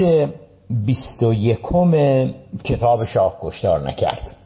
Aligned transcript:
بخش 0.00 0.28
بیست 0.70 1.22
و 1.22 1.32
یکم 1.34 1.92
کتاب 2.64 3.04
شاه 3.04 3.38
کشتار 3.42 3.88
نکرد. 3.88 4.36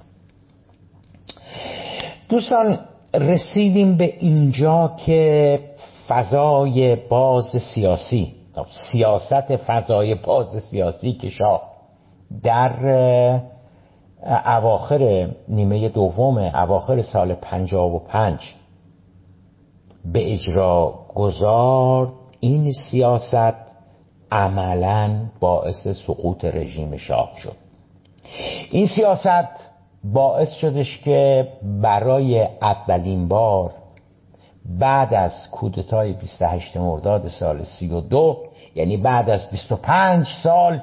دوستان 2.29 2.79
رسیدیم 3.15 3.97
به 3.97 4.15
اینجا 4.21 4.93
که 5.07 5.61
فضای 6.09 6.97
باز 6.97 7.45
سیاسی 7.75 8.33
سیاست 8.93 9.57
فضای 9.57 10.15
باز 10.15 10.63
سیاسی 10.71 11.13
که 11.13 11.31
شاه 11.31 11.63
در 12.43 12.73
اواخر 14.47 15.31
نیمه 15.49 15.89
دوم 15.89 16.39
اواخر 16.39 17.03
سال 17.03 17.35
پنجاب 17.35 17.95
و 17.95 17.99
پنج 17.99 18.55
به 20.05 20.33
اجرا 20.33 20.95
گذار 21.15 22.13
این 22.41 22.73
سیاست 22.73 23.70
عملا 24.33 25.17
باعث 25.41 25.89
سقوط 26.07 26.45
رژیم 26.45 26.97
شاه 26.97 27.31
شد. 27.37 27.57
این 28.71 28.87
سیاست 28.87 29.71
باعث 30.05 30.53
شدش 30.53 30.99
که 31.05 31.49
برای 31.63 32.49
اولین 32.63 33.29
بار 33.29 33.75
بعد 34.65 35.15
از 35.15 35.33
کودتای 35.53 36.13
28 36.13 36.77
مرداد 36.77 37.29
سال 37.29 37.65
32 37.65 38.37
یعنی 38.75 38.97
بعد 38.97 39.31
از 39.31 39.51
25 39.51 40.27
سال 40.43 40.81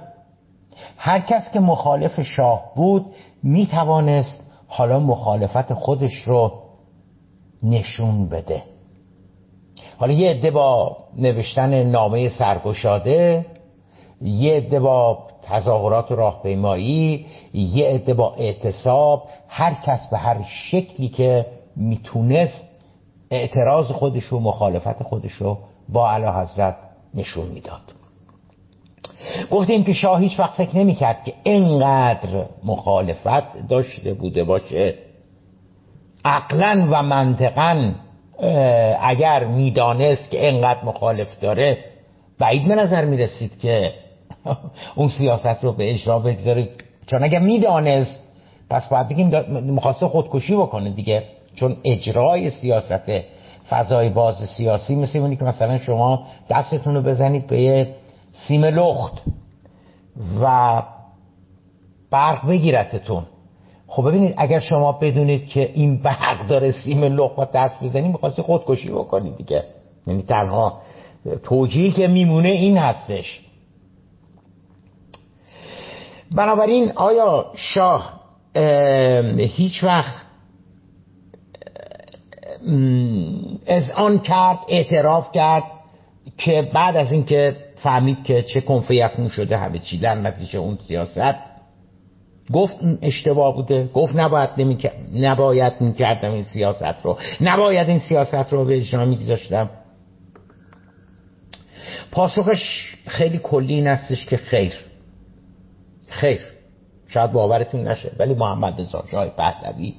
هر 0.98 1.20
کس 1.20 1.52
که 1.52 1.60
مخالف 1.60 2.22
شاه 2.22 2.72
بود 2.76 3.06
می 3.44 3.68
توانست 3.68 4.52
حالا 4.68 5.00
مخالفت 5.00 5.74
خودش 5.74 6.16
رو 6.26 6.54
نشون 7.64 8.30
بده. 8.30 8.64
حالا 9.98 10.14
یه 10.14 10.30
عده 10.30 10.52
با 10.52 10.98
نوشتن 11.18 11.84
نامه 11.84 12.30
سرگشاده 12.30 13.46
یه 14.22 14.54
عده 14.54 14.80
با 14.80 15.28
تظاهرات 15.44 16.12
راهپیمایی 16.12 17.26
یه 17.54 17.88
عده 17.88 18.14
با 18.14 18.34
اعتصاب 18.34 19.24
هر 19.48 19.74
کس 19.86 20.10
به 20.12 20.18
هر 20.18 20.42
شکلی 20.44 21.10
که 21.10 21.46
می‌تونست 21.76 22.78
اعتراض 23.32 23.92
خودش 23.92 24.34
و 24.34 24.40
مخالفت 24.40 25.04
خودش 25.04 25.32
رو 25.32 25.58
با 25.90 26.12
علا 26.12 26.42
حضرت 26.42 26.76
نشون 27.14 27.48
می‌داد. 27.48 27.82
گفتیم 29.52 29.84
که 29.84 29.94
شاه 29.94 30.20
هیچ 30.20 30.40
وقت 30.40 30.54
فکر 30.54 30.78
نمی‌کرد 30.78 31.24
که 31.24 31.34
اینقدر 31.44 32.46
مخالفت 32.64 33.68
داشته 33.68 34.14
بوده 34.14 34.44
باشه. 34.44 34.96
عقلا 36.26 36.88
و 36.92 37.04
منطقا 37.04 37.92
اگر 39.02 39.44
می‌دانست 39.44 40.32
که 40.32 40.46
اینقدر 40.46 40.86
مخالف 40.86 41.40
داره 41.40 41.78
بعید 42.40 42.68
به 42.68 42.76
نظر 42.76 43.06
می‌رسید 43.06 43.60
که 43.60 43.94
اون 44.96 45.10
سیاست 45.10 45.64
رو 45.64 45.74
به 45.74 45.92
اجرا 45.92 46.20
بگذاره. 46.20 46.70
چون 47.08 47.24
اگر 47.24 47.40
می‌دانست 47.40 48.20
پس 48.70 48.90
باید 48.90 49.10
بگیم 49.10 49.30
مخواسته 49.72 50.08
خودکشی 50.08 50.56
بکنه 50.56 50.90
دیگه. 50.90 51.24
چون 51.56 51.78
اجرای 51.86 52.50
سیاست 52.50 53.12
فضای 53.70 54.10
باز 54.10 54.36
سیاسی 54.36 54.96
مثل 54.96 55.20
اونی 55.20 55.36
که 55.36 55.44
مثلا 55.44 55.78
شما 55.78 56.28
دستتون 56.50 56.96
رو 56.96 57.02
بزنید 57.02 57.48
به 57.48 57.62
یه 57.62 57.96
سیم 58.34 58.66
لخت 58.66 59.14
و 60.42 60.84
برق 62.12 62.48
بگیرتتون. 62.48 63.24
خب 63.88 64.08
ببینید 64.08 64.34
اگر 64.38 64.60
شما 64.60 64.92
بدونید 64.92 65.48
که 65.48 65.72
این 65.74 66.02
برق 66.02 66.48
داره 66.48 66.72
سیم 66.72 67.16
با 67.36 67.46
دست 67.46 67.84
بزنید 67.84 68.12
می‌خواستی 68.12 68.42
خودکشی 68.42 68.90
بکنید 68.90 69.38
دیگه. 69.38 69.64
یعنی 70.08 70.24
تنها 70.24 70.82
توجیهی 71.44 71.92
که 71.92 72.08
میمونه 72.08 72.50
این 72.50 72.78
هستش. 72.78 73.42
بنابراین 76.36 76.92
آیا 76.96 77.52
شاه 77.56 78.14
هیچ 79.38 79.84
وقت 79.84 80.14
از 83.68 83.92
آن 83.96 84.20
کرد 84.20 84.60
اعتراف 84.68 85.32
کرد 85.32 85.64
که 86.38 86.70
بعد 86.74 86.98
از 86.98 87.12
اینکه 87.12 87.56
فهمید 87.76 88.24
که 88.24 88.42
چه 88.42 88.62
یکون 88.94 89.30
شده 89.30 89.58
همه 89.58 89.80
چی 89.80 89.98
نتیجه 90.28 90.60
اون 90.60 90.78
سیاست 90.88 91.36
گفت 92.54 92.76
اشتباه 93.02 93.56
بوده. 93.56 93.90
گفت 93.94 94.16
نباید 94.16 94.50
نمی... 94.58 94.78
نباید 95.14 95.74
این 95.80 95.94
کردم 95.94 96.32
این 96.32 96.44
سیاست 96.44 97.02
رو. 97.04 97.18
نباید 97.42 97.90
این 97.90 98.00
سیاست 98.00 98.54
رو 98.54 98.66
به 98.66 98.78
اجرا 98.78 99.06
میگذاشتم. 99.06 99.70
پاسخش 102.12 102.96
خیلی 103.08 103.40
کلی 103.44 103.74
این 103.74 103.88
استش 103.88 104.26
که 104.26 104.38
خیر. 104.38 104.74
خیر. 106.10 106.42
شاید 107.08 107.32
باورتون 107.32 107.88
نشه 107.88 108.12
ولی 108.20 108.34
محمد 108.34 108.82
رضا 108.82 109.04
شاه 109.12 109.30
پهلوی 109.30 109.94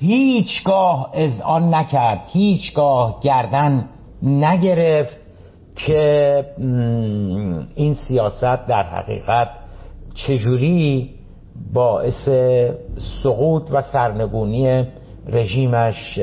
هیچگاه 0.00 1.10
از 1.14 1.40
آن 1.40 1.74
نکرد. 1.74 2.20
هیچگاه 2.32 3.20
گردن 3.22 3.88
نگرفت 4.22 5.16
که 5.76 6.44
این 7.74 7.94
سیاست 7.94 8.66
در 8.66 8.82
حقیقت 8.82 9.48
چجوری 10.14 11.19
باعث 11.72 12.28
سقوط 13.22 13.62
و 13.70 13.82
سرنگونی 13.82 14.86
رژیمش 15.28 16.18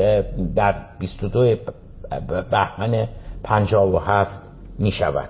در 0.55 0.75
22 0.99 1.55
بهمن 2.51 3.07
57 3.43 4.41
می 4.79 4.91
شود 4.91 5.29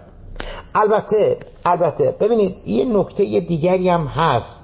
البته 0.75 1.37
البته 1.65 2.15
ببینید 2.19 2.55
یه 2.65 2.85
نکته 2.85 3.23
دیگری 3.39 3.89
هم 3.89 4.07
هست 4.07 4.59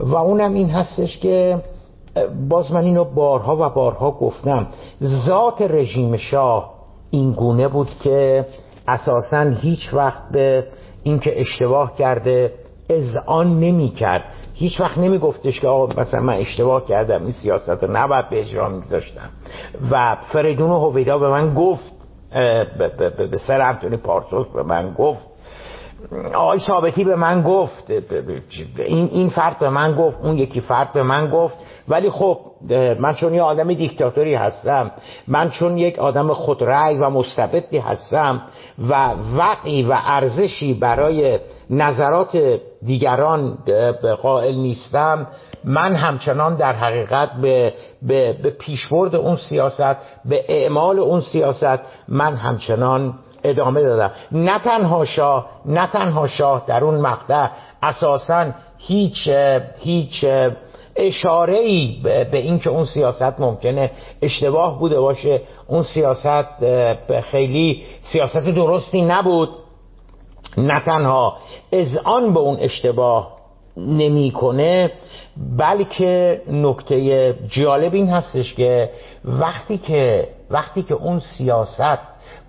و 0.00 0.16
اونم 0.16 0.54
این 0.54 0.70
هستش 0.70 1.18
که 1.18 1.62
باز 2.48 2.72
من 2.72 2.84
اینو 2.84 3.04
بارها 3.04 3.56
و 3.56 3.74
بارها 3.74 4.10
گفتم. 4.10 4.66
ذات 5.02 5.62
رژیم 5.62 6.16
شاه 6.16 6.74
این 7.10 7.32
گونه 7.32 7.68
بود 7.68 7.88
که 8.02 8.46
اساسا 8.88 9.40
هیچ 9.60 9.94
وقت 9.94 10.22
به 10.32 10.64
اینکه 11.02 11.40
اشتباه 11.40 11.96
کرده 11.96 12.52
آن 13.26 13.60
نمی 13.60 13.88
کرد 13.88 14.24
هیچ 14.58 14.80
وقت 14.80 14.98
نمی 14.98 15.18
گفتش 15.18 15.60
که 15.60 15.68
آقا 15.68 16.00
مثلا 16.02 16.20
من 16.20 16.34
اشتباه 16.34 16.86
کردم 16.86 17.22
این 17.22 17.32
سیاست 17.32 17.68
رو 17.84 17.96
نباید 17.96 18.28
به 18.28 18.40
اجرا 18.40 18.68
میگذاشتم 18.68 19.30
و 19.90 20.16
فریدون 20.32 20.70
و 20.70 20.78
هویدا 20.78 21.18
به 21.18 21.28
من 21.28 21.54
گفت 21.54 21.92
به 23.30 23.38
سر 23.46 23.60
انتونی 23.62 23.96
پارسوس 23.96 24.46
به 24.54 24.62
من 24.62 24.94
گفت. 24.98 25.26
آقای 26.34 26.58
ثابتی 26.58 27.04
به 27.04 27.16
من 27.16 27.42
گفت 27.42 27.90
این 28.78 29.08
این 29.12 29.28
فرد 29.28 29.58
به 29.58 29.70
من 29.70 29.96
گفت 29.96 30.18
اون 30.22 30.38
یکی 30.38 30.60
فرد 30.60 30.92
به 30.92 31.02
من 31.02 31.30
گفت. 31.30 31.56
ولی 31.88 32.10
خب 32.10 32.38
من 32.98 33.14
چون 33.14 33.34
یه 33.34 33.42
آدم 33.42 33.72
دیکتاتوری 33.74 34.34
هستم 34.34 34.90
من 35.28 35.50
چون 35.50 35.78
یک 35.78 35.98
آدم 35.98 36.32
خودرأی 36.32 36.96
و 36.96 37.10
مستبدی 37.10 37.78
هستم 37.78 38.42
و 38.88 39.10
وقعی 39.36 39.82
و 39.82 39.96
ارزشی 40.04 40.74
برای 40.74 41.38
نظرات 41.70 42.58
دیگران 42.82 43.58
قائل 44.22 44.54
نیستم 44.54 45.26
من 45.64 45.94
همچنان 45.94 46.56
در 46.56 46.72
حقیقت 46.72 47.32
به, 47.32 47.74
به, 48.02 48.32
به 48.32 48.50
پیشبرد 48.50 49.16
اون 49.16 49.36
سیاست 49.36 49.96
به 50.24 50.44
اعمال 50.48 50.98
اون 50.98 51.20
سیاست 51.20 51.80
من 52.08 52.36
همچنان 52.36 53.14
ادامه 53.44 53.82
دادم. 53.82 54.10
نه 54.32 54.58
تنها 54.58 55.04
شاه 55.04 55.46
نه 55.66 55.86
تنها 55.86 56.26
شاه 56.26 56.64
در 56.66 56.84
اون 56.84 57.00
مقطع 57.00 57.48
اساسا 57.82 58.46
هیچ 58.78 59.28
هیچ 59.78 60.24
اشاره 60.98 61.54
ای 61.54 61.96
به 62.02 62.38
اینکه 62.38 62.70
اون 62.70 62.84
سیاست 62.84 63.40
ممکنه 63.40 63.90
اشتباه 64.22 64.78
بوده 64.78 65.00
باشه 65.00 65.40
اون 65.68 65.82
سیاست 65.82 66.46
خیلی 67.20 67.82
سیاست 68.02 68.44
درستی 68.44 69.02
نبود. 69.02 69.48
نه 70.56 70.80
تنها 70.80 71.36
از 71.72 71.96
آن 72.04 72.34
به 72.34 72.40
اون 72.40 72.56
اشتباه 72.60 73.38
نمی‌کنه 73.76 74.92
بلکه 75.58 76.42
نکته 76.50 77.34
جالب 77.48 77.94
این 77.94 78.08
هستش 78.08 78.54
که 78.54 78.90
وقتی 79.24 79.78
که 79.78 80.28
وقتی 80.50 80.82
که 80.82 80.94
اون 80.94 81.20
سیاست 81.20 81.98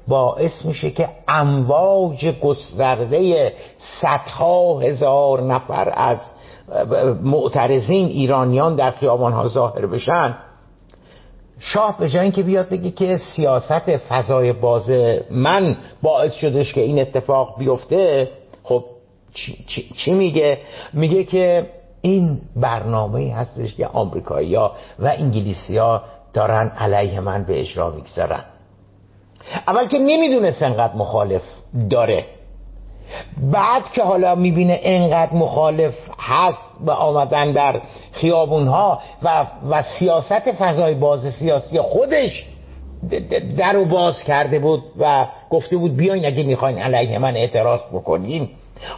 باعث 0.07 0.65
میشه 0.65 0.91
که 0.91 1.09
امواج 1.27 2.25
گسترده 2.41 3.53
صدها 3.77 4.79
هزار 4.79 5.41
نفر 5.41 5.93
از 5.95 6.17
معترضین 7.24 8.07
ایرانیان 8.07 8.75
در 8.75 8.92
خیابان 8.92 9.33
ها 9.33 9.48
ظاهر 9.48 9.86
بشن 9.86 10.36
شاه 11.60 11.98
به 12.00 12.10
جای 12.10 12.21
اینکه 12.21 12.44
بیاد 12.44 12.69
بگه 12.69 12.92
که 12.92 13.18
سیاست 13.18 13.98
فضای 13.98 14.54
باز 14.54 14.89
من 15.31 15.77
باعث 16.01 16.33
شدش 16.33 16.74
که 16.74 16.81
این 16.81 17.00
اتفاق 17.00 17.60
بیفته 17.60 18.30
خب 18.63 18.86
چی, 19.33 19.66
چی, 19.68 19.89
چی 19.95 20.13
میگه؟ 20.13 20.57
میگه 20.94 21.24
که 21.24 21.66
این 22.01 22.42
برنامه 22.56 23.33
هستش 23.33 23.75
که 23.75 23.88
آمریکایی 23.88 24.56
ها 24.56 24.71
و 25.00 25.07
انگلیسی 25.18 25.77
ها 25.77 26.04
دارن 26.33 26.68
علیه 26.68 27.19
من 27.19 27.44
به 27.44 27.60
اجرا 27.60 27.89
می‌گذارن. 27.89 28.44
اول 29.68 29.88
که 29.88 29.98
نمی‌دونست 29.98 30.63
انقدر 30.63 30.95
مخالف 30.95 31.42
داره. 31.89 32.25
بعد 33.51 33.83
که 33.94 34.03
حالا 34.03 34.35
می‌بینه 34.35 34.79
انقدر 34.83 35.33
مخالف 35.33 35.94
هست 36.19 36.63
به 36.85 36.91
آمدن 36.91 37.51
در 37.51 37.81
خیابون 38.11 38.67
ها 38.67 39.00
و, 39.23 39.45
و 39.69 39.83
سیاست 40.00 40.51
فضای 40.59 40.94
باز 40.94 41.33
سیاسی 41.39 41.81
خودش 41.81 42.45
در 43.57 43.73
رو 43.73 43.85
باز 43.85 44.23
کرده 44.27 44.59
بود 44.59 44.83
و 45.00 45.25
گفته 45.50 45.77
بود 45.77 45.95
بیاین 45.95 46.25
اگه 46.25 46.44
می‌خواین 46.44 46.77
علیه 46.77 47.19
من 47.19 47.35
اعتراض 47.35 47.79
بکنین. 47.94 48.50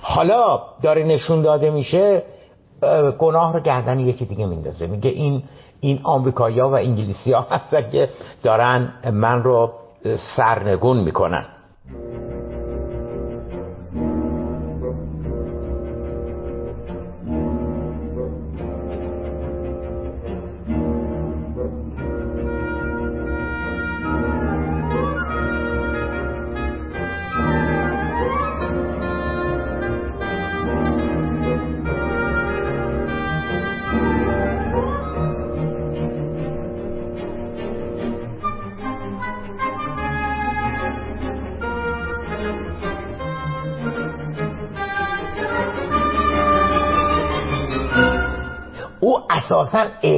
حالا 0.01 0.61
داره 0.83 1.03
نشون 1.03 1.41
داده 1.41 1.69
میشه 1.69 2.23
گناه 3.19 3.53
رو 3.53 3.59
گردن 3.59 3.99
یکی 3.99 4.25
دیگه 4.25 4.45
میندازه. 4.45 4.87
میگه 4.87 5.09
این 5.09 5.43
این 5.79 5.99
آمریکایی‌ها 6.03 6.69
و 6.69 6.73
انگلیسی 6.73 7.31
ها 7.33 7.47
هستن 7.49 7.91
که 7.91 8.09
دارن 8.43 8.93
من 9.11 9.43
رو 9.43 9.71
سرنگون 10.35 10.97
می‌کنن. 10.97 11.45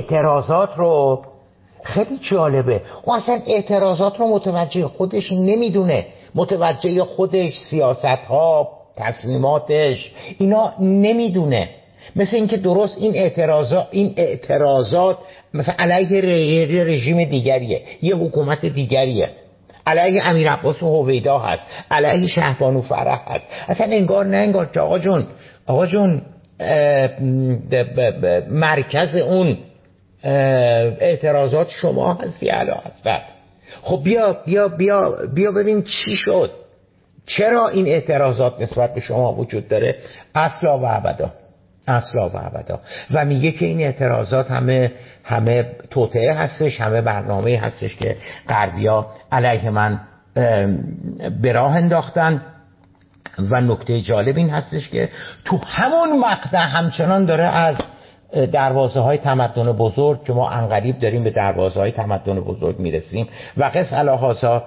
اعتراضات 0.04 0.70
رو 0.78 1.22
خیلی 1.84 2.20
جالبه. 2.22 2.82
او 3.04 3.14
اصلا 3.14 3.40
اعتراضات 3.48 4.20
رو 4.20 4.28
متوجه 4.28 4.88
خودش 4.88 5.32
نمی‌دونه. 5.32 6.06
متوجه 6.36 7.04
خودش 7.04 7.54
سیاست 7.70 8.06
ها 8.06 8.70
تصمیماتش 8.98 10.12
اینا 10.38 10.74
نمی‌دونه. 10.80 11.70
مثل 12.16 12.36
اینکه 12.36 12.58
درست 12.58 12.98
این 12.98 13.14
اعتراضات 13.16 13.88
این 13.92 14.14
اعتراضات 14.18 15.18
مثلا 15.54 15.76
علیه 15.80 16.84
رژیم 16.84 17.24
دیگریه. 17.24 17.82
یه 18.02 18.16
حکومت 18.16 18.66
دیگریه. 18.66 19.30
علیه 19.88 20.30
امیر 20.30 20.52
عباس 20.52 20.84
و 20.84 20.88
هویدا 20.88 21.40
هست. 21.40 21.64
علیه 21.92 22.28
شهبانو 22.28 22.82
فرح 22.82 23.22
هست. 23.28 23.46
اصلا 23.68 23.88
انگار 23.88 24.26
نه 24.26 24.38
انگار 24.38 24.66
که 24.66 24.80
آقا 24.80 25.00
جون 25.00 25.26
آقا 25.68 25.86
جون 25.86 26.22
مرکز 28.50 29.16
اون 29.16 29.58
اعتراضات 30.24 31.70
شما 31.70 32.14
هستی 32.14 32.50
علا 32.50 32.74
حضرت 32.74 33.22
خب 33.82 34.02
بیا 34.04 34.38
بیا 34.46 34.68
بیا 34.68 35.16
بیا 35.34 35.52
ببین 35.52 35.84
چی 35.84 36.16
شد. 36.16 36.52
چرا 37.26 37.68
این 37.68 37.88
اعتراضات 37.88 38.62
نسبت 38.62 38.94
به 38.94 39.02
شما 39.02 39.34
وجود 39.34 39.68
داره؟ 39.68 39.96
اصلا 40.36 40.80
و 40.80 40.86
ابدا. 40.86 41.34
اصلا 41.88 42.30
و 42.30 42.38
ابدا. 42.38 42.80
و 43.12 43.26
میگه 43.26 43.52
که 43.52 43.66
این 43.66 43.82
اعتراضات 43.82 44.52
همه 44.52 44.92
همه 45.24 45.66
توطعه 45.92 46.34
هستش 46.34 46.82
همه 46.82 47.02
برنامه 47.02 47.58
هستش 47.58 47.96
که 47.96 48.18
غربیا 48.50 49.08
علیه 49.32 49.70
من 49.70 50.00
به 51.42 51.52
راه 51.52 51.76
انداختن. 51.76 52.42
و 53.40 53.62
نکته 53.62 54.02
جالب 54.02 54.38
این 54.38 54.50
هستش 54.50 54.90
که 54.90 55.10
تو 55.46 55.58
همون 55.58 56.20
مقطع 56.20 56.58
همچنان 56.58 57.26
داره 57.26 57.44
از 57.44 57.78
دروازه 58.52 59.00
های 59.00 59.18
تمدن 59.18 59.72
بزرگ 59.72 60.24
که 60.24 60.34
ما 60.34 60.50
انقریب 60.50 61.00
داریم 61.00 61.24
به 61.24 61.30
دروازه 61.30 61.80
های 61.80 61.92
تمدن 61.92 62.40
بزرگ 62.40 62.80
می‌رسیم 62.80 63.28
و 63.58 63.64
قص 63.64 63.94
الهازا 63.94 64.64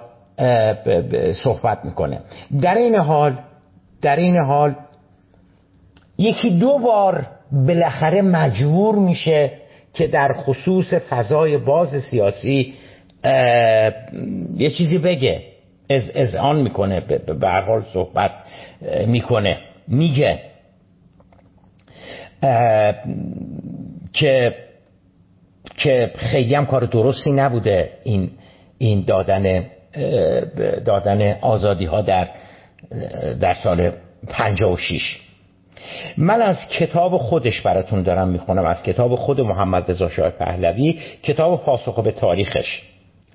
صحبت 1.43 1.85
می‌کنه. 1.85 2.19
در 2.61 2.75
این 2.75 2.99
حال 2.99 3.33
در 4.01 4.15
این 4.15 4.37
حال 4.37 4.75
یکی 6.17 6.49
دو 6.49 6.77
بار 6.77 7.25
بالاخره 7.51 8.21
مجبور 8.21 8.95
میشه 8.95 9.51
که 9.93 10.07
در 10.07 10.33
خصوص 10.33 10.93
فضای 10.93 11.57
باز 11.57 11.89
سیاسی 12.11 12.73
یه 14.57 14.69
چیزی 14.77 14.97
بگه 14.97 15.41
از, 15.89 16.09
از 16.15 16.35
آن 16.35 16.61
می‌کنه 16.61 16.99
به 17.39 17.49
حال 17.49 17.83
صحبت 17.93 18.31
می‌کنه 19.07 19.57
میگه. 19.87 20.39
که 24.13 24.55
که 25.77 26.11
خیلی 26.15 26.55
هم 26.55 26.65
کار 26.65 26.83
درستی 26.83 27.31
نبوده 27.31 27.91
این 28.03 28.29
این 28.77 29.03
دادن 29.07 29.65
دادن 30.85 31.37
آزادی 31.41 31.85
ها 31.85 32.01
در 32.01 32.27
در 33.39 33.53
سال 33.53 33.91
56 34.27 35.17
من 36.17 36.41
از 36.41 36.57
کتاب 36.79 37.17
خودش 37.17 37.61
براتون 37.61 38.03
دارم 38.03 38.27
می‌خونم. 38.27 38.65
از 38.65 38.83
کتاب 38.83 39.15
خود 39.15 39.41
محمد 39.41 39.91
رضا 39.91 40.09
شاه 40.09 40.29
پهلوی 40.29 40.99
کتاب 41.23 41.63
پاسخ 41.63 41.99
به 41.99 42.11
تاریخش. 42.11 42.81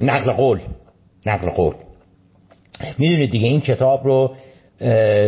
نقل 0.00 0.32
قول. 0.32 0.60
نقل 1.26 1.50
قول. 1.50 1.74
می‌دونید 2.98 3.30
دیگه 3.30 3.48
این 3.48 3.60
کتاب 3.60 4.04
رو 4.04 4.34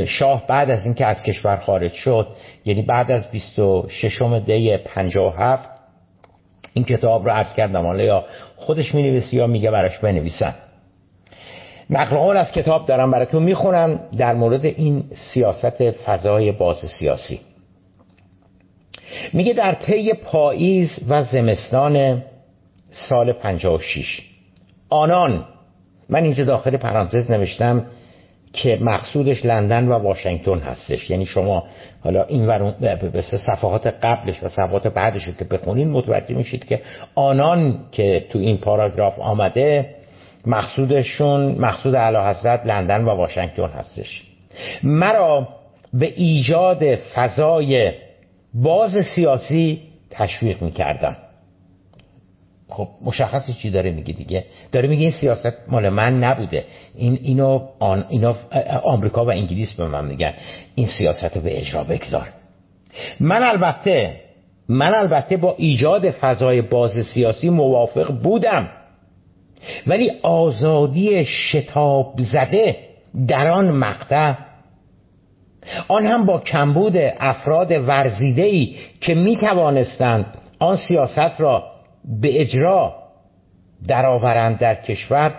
شاه 0.06 0.46
بعد 0.46 0.70
از 0.70 0.84
اینکه 0.84 1.06
از 1.06 1.22
کشور 1.22 1.56
خارج 1.56 1.92
شد 1.92 2.28
یعنی 2.64 2.82
بعد 2.82 3.10
از 3.10 3.30
26 3.30 4.22
دی 4.46 4.76
57 4.76 5.68
این 6.74 6.84
کتاب 6.84 7.24
رو 7.24 7.30
عرض 7.30 7.54
کردم. 7.54 7.86
حالا 7.86 8.04
یا 8.04 8.24
خودش 8.56 8.94
می 8.94 9.22
یا 9.32 9.46
میگه 9.46 9.70
براش 9.70 9.98
بنویسن. 9.98 10.54
نقل 11.90 12.16
قول 12.16 12.36
از 12.36 12.52
کتاب 12.52 12.86
دارم 12.86 13.10
براتون 13.10 13.42
می‌خونم 13.42 14.00
در 14.16 14.34
مورد 14.34 14.64
این 14.64 15.04
سیاست 15.14 15.90
فضای 15.90 16.52
باز 16.52 16.76
سیاسی. 16.98 17.40
میگه 19.32 19.52
در 19.52 19.74
طی 19.74 20.12
پاییز 20.12 20.98
و 21.08 21.24
زمستان 21.24 22.22
سال 22.90 23.32
56 23.32 24.22
آنان 24.90 25.44
من 26.08 26.22
اینجا 26.22 26.44
داخل 26.44 26.76
پرانتز 26.76 27.30
نوشتم 27.30 27.86
که 28.54 28.78
مقصودش 28.80 29.44
لندن 29.44 29.88
و 29.88 29.92
واشنگتن 29.92 30.58
هستش. 30.58 31.10
یعنی 31.10 31.26
شما 31.26 31.64
حالا 32.04 32.24
این 32.24 32.46
ورون 32.46 32.74
به 33.12 33.22
صفحات 33.22 33.86
قبلش 33.86 34.42
و 34.42 34.48
صفحات 34.48 34.86
بعدش 34.86 35.28
که 35.38 35.44
بخونین 35.44 35.90
متوجه 35.90 36.34
میشید 36.34 36.64
که 36.64 36.80
آنان 37.14 37.78
که 37.92 38.26
تو 38.30 38.38
این 38.38 38.56
پاراگراف 38.56 39.18
آمده 39.18 39.94
مقصودشون 40.46 41.56
مقصود 41.58 41.94
اعلی 41.94 42.16
حضرت 42.16 42.66
لندن 42.66 43.04
و 43.04 43.08
واشنگتن 43.08 43.68
هستش. 43.68 44.22
مرا 44.82 45.48
به 45.92 46.06
ایجاد 46.06 46.94
فضای 46.94 47.92
باز 48.54 48.92
سیاسی 49.14 49.82
تشویق 50.10 50.62
می‌کردن 50.62 51.16
خب 52.68 52.88
مشخصی 53.04 53.52
چی 53.52 53.70
داره 53.70 53.90
میگه 53.90 54.12
دیگه. 54.14 54.44
داره 54.72 54.88
میگه 54.88 55.02
این 55.02 55.10
سیاست 55.10 55.52
مال 55.68 55.88
من 55.88 56.18
نبوده. 56.18 56.64
این 56.94 57.18
اینو 57.22 57.60
آن 57.78 58.04
اینا 58.08 58.36
آمریکا 58.84 59.24
و 59.24 59.30
انگلیس 59.30 59.74
به 59.74 59.88
من 59.88 60.04
میگن. 60.04 60.34
این 60.74 60.86
سیاست 60.86 61.36
رو 61.36 61.40
به 61.40 61.58
اجرا 61.58 61.84
بگذار. 61.84 62.28
من 63.20 63.42
البته 63.42 64.20
من 64.68 64.94
البته 64.94 65.36
با 65.36 65.54
ایجاد 65.58 66.10
فضای 66.10 66.62
باز 66.62 67.06
سیاسی 67.14 67.50
موافق 67.50 68.12
بودم. 68.22 68.68
ولی 69.86 70.12
آزادی 70.22 71.24
شتاب 71.24 72.14
زده 72.18 72.76
در 73.28 73.46
آن 73.48 73.70
مقطع 73.70 74.34
آن 75.88 76.06
هم 76.06 76.26
با 76.26 76.40
کمبود 76.40 76.96
افراد 77.20 77.70
ورزیدهی 77.88 78.76
که 79.00 79.14
می 79.14 79.36
توانستند 79.36 80.26
آن 80.58 80.76
سیاست 80.76 81.40
را 81.40 81.73
به 82.04 82.40
اجرا 82.40 82.94
درآورند 83.88 84.58
در 84.58 84.74
کشور 84.74 85.34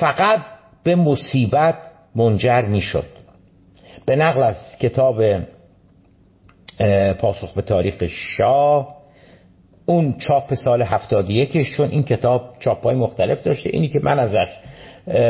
فقط 0.00 0.40
به 0.82 0.94
مصیبت 0.94 1.74
منجر 2.14 2.62
می‌شد. 2.62 3.06
به 4.06 4.16
نقل 4.16 4.42
از 4.42 4.56
کتاب 4.80 5.22
پاسخ 7.18 7.52
به 7.52 7.62
تاریخ 7.62 8.04
شاه 8.08 8.96
اون 9.86 10.14
چاپ 10.18 10.54
سال 10.54 10.82
71 10.82 11.76
چون 11.76 11.88
این 11.88 12.02
کتاب 12.02 12.54
چاپ 12.60 12.84
های 12.84 12.96
مختلف 12.96 13.42
داشته 13.42 13.70
اینی 13.72 13.88
که 13.88 14.00
من 14.02 14.18
ازش 14.18 14.48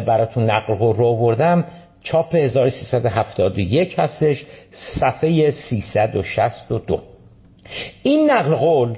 براتون 0.06 0.50
نقل 0.50 0.78
رو 0.78 1.16
بردم 1.16 1.64
چاپ 2.02 2.34
1371 2.34 3.98
هستش 3.98 4.46
صفحه 4.70 5.50
362 5.50 7.02
این 8.02 8.30
نقل 8.30 8.54
قول 8.54 8.96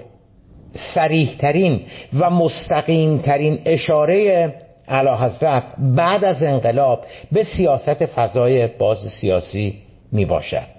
سریح 0.74 1.36
ترین 1.38 1.80
و 2.18 2.30
مستقیم 2.30 3.18
ترین 3.18 3.58
اشاره 3.64 4.54
علا 4.88 5.16
حضرت 5.16 5.62
بعد 5.78 6.24
از 6.24 6.42
انقلاب 6.42 7.04
به 7.32 7.44
سیاست 7.44 8.06
فضای 8.06 8.66
باز 8.66 8.98
سیاسی 8.98 9.74
می 10.12 10.24
باشد 10.24 10.78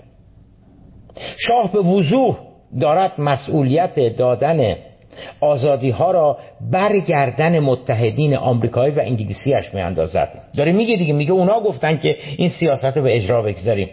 شاه 1.38 1.72
به 1.72 1.80
وضوح 1.80 2.38
دارد 2.82 3.12
مسئولیت 3.18 4.18
دادن 4.18 4.76
آزادی 5.40 5.90
ها 5.90 6.12
را 6.12 6.38
برگردن 6.72 7.60
متحدین 7.60 8.36
آمریکایی 8.36 8.94
و 8.94 9.00
انگلیسیش 9.00 9.74
می 9.74 9.82
اندازد 9.82 10.30
داره 10.58 10.72
میگه 10.72 10.96
دیگه 10.96 11.14
میگه 11.14 11.32
اونا 11.32 11.60
گفتن 11.60 11.98
که 11.98 12.16
این 12.38 12.50
سیاست 12.50 12.98
رو 12.98 13.04
به 13.04 13.16
اجرا 13.16 13.42
بگذاریم. 13.42 13.90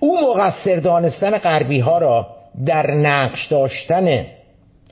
او 0.00 0.30
مقصر 0.30 0.76
دانستن 0.76 1.38
غربی 1.38 1.80
ها 1.80 1.98
را 1.98 2.26
در 2.66 2.90
نقش 2.90 3.46
داشتن 3.46 4.26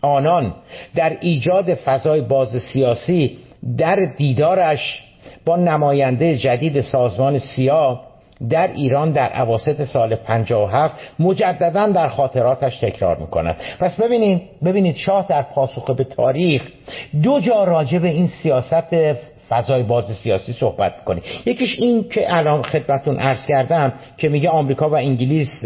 آنان 0.02 0.54
در 0.94 1.16
ایجاد 1.20 1.74
فضای 1.74 2.20
باز 2.20 2.48
سیاسی 2.72 3.38
در 3.78 3.96
دیدارش 3.96 5.02
با 5.44 5.56
نماینده 5.56 6.36
جدید 6.36 6.80
سازمان 6.80 7.38
سیا 7.38 8.00
در 8.48 8.66
ایران 8.66 9.12
در 9.12 9.28
عواسط 9.28 9.84
سال 9.84 10.14
57 10.14 10.94
مجددا 11.18 11.86
در 11.86 12.08
خاطراتش 12.08 12.78
تکرار 12.78 13.16
می‌کند. 13.16 13.56
پس 13.78 14.00
ببینید 14.00 14.42
ببینید 14.64 14.96
شاه 14.96 15.26
در 15.28 15.42
پاسخ 15.42 15.90
به 15.90 16.04
تاریخ 16.04 16.62
دو 17.22 17.40
جا 17.40 17.64
راجع 17.64 17.98
به 17.98 18.08
این 18.08 18.26
سیاست 18.42 18.94
فضای 19.50 19.82
باز 19.82 20.04
سیاسی 20.04 20.52
صحبت 20.52 20.94
می‌کنه 20.98 21.20
یکیش 21.46 21.80
این 21.80 22.08
که 22.08 22.36
الان 22.36 22.62
خدمتون 22.62 23.20
عرض 23.20 23.46
کردم 23.46 23.92
که 24.16 24.28
میگه 24.28 24.48
آمریکا 24.48 24.88
و 24.88 24.94
انگلیس 24.94 25.64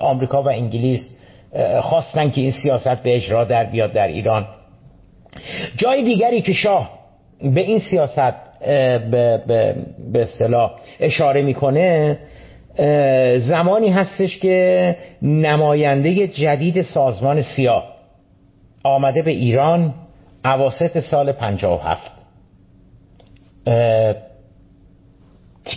آمریکا 0.00 0.42
و 0.42 0.48
انگلیس 0.48 1.00
خواستن 1.80 2.30
که 2.30 2.40
این 2.40 2.50
سیاست 2.50 3.02
به 3.02 3.16
اجرا 3.16 3.44
در 3.44 3.64
بیاد 3.64 3.92
در 3.92 4.08
ایران. 4.08 4.46
جای 5.76 6.02
دیگری 6.04 6.42
که 6.42 6.52
شاه 6.52 6.90
به 7.42 7.60
این 7.60 7.78
سیاست 7.78 8.34
به 10.12 10.22
اصطلاح 10.22 10.70
اشاره 11.00 11.42
می‌کنه 11.42 12.18
زمانی 13.36 13.88
هستش 13.88 14.36
که 14.36 14.96
نماینده 15.22 16.28
جدید 16.28 16.82
سازمان 16.82 17.42
سیاه 17.42 17.84
آمده 18.84 19.22
به 19.22 19.30
ایران 19.30 19.94
عواست 20.44 21.00
سال 21.00 21.32
57 21.32 22.19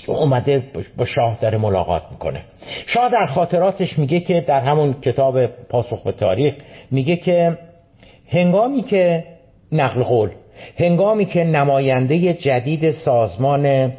اومده 0.07 0.63
با 0.97 1.05
شاه 1.05 1.37
داره 1.41 1.57
ملاقات 1.57 2.03
می‌کنه. 2.11 2.41
شاه 2.85 3.11
در 3.11 3.25
خاطراتش 3.25 3.99
میگه 3.99 4.19
که 4.19 4.41
در 4.41 4.59
همون 4.59 4.93
کتاب 4.93 5.45
پاسخ 5.45 6.03
به 6.03 6.11
تاریخ 6.11 6.53
میگه 6.91 7.15
که 7.15 7.57
هنگامی 8.27 8.81
که 8.81 9.23
نقل 9.71 10.03
قول 10.03 10.29
هنگامی 10.77 11.25
که 11.25 11.43
نماینده 11.43 12.33
جدید 12.33 12.91
سازمان 12.91 13.93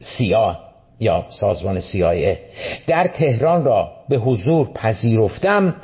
سیاه 0.00 0.72
یا 1.00 1.26
سازمان 1.28 1.80
سیاه 1.80 2.36
در 2.86 3.08
تهران 3.08 3.64
را 3.64 3.92
به 4.08 4.16
حضور 4.16 4.72
پذیرفتم 4.74 5.74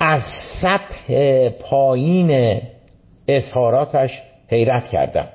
از 0.00 0.22
سطح 0.62 1.48
پایین 1.48 2.60
اظهاراتش 3.28 4.22
حیرت 4.48 4.88
کردم. 4.88 5.28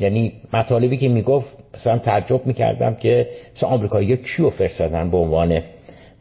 یعنی 0.00 0.32
مطالبی 0.52 0.96
که 0.96 1.08
می‌گفت 1.08 1.56
مثلا 1.74 1.98
تعجب 1.98 2.46
می‌کردم 2.46 2.94
که 2.94 3.28
مثلا 3.56 3.68
آمریکایی 3.68 4.16
کیو 4.16 4.50
فرستادن 4.50 5.10
به 5.10 5.16
عنوان 5.16 5.62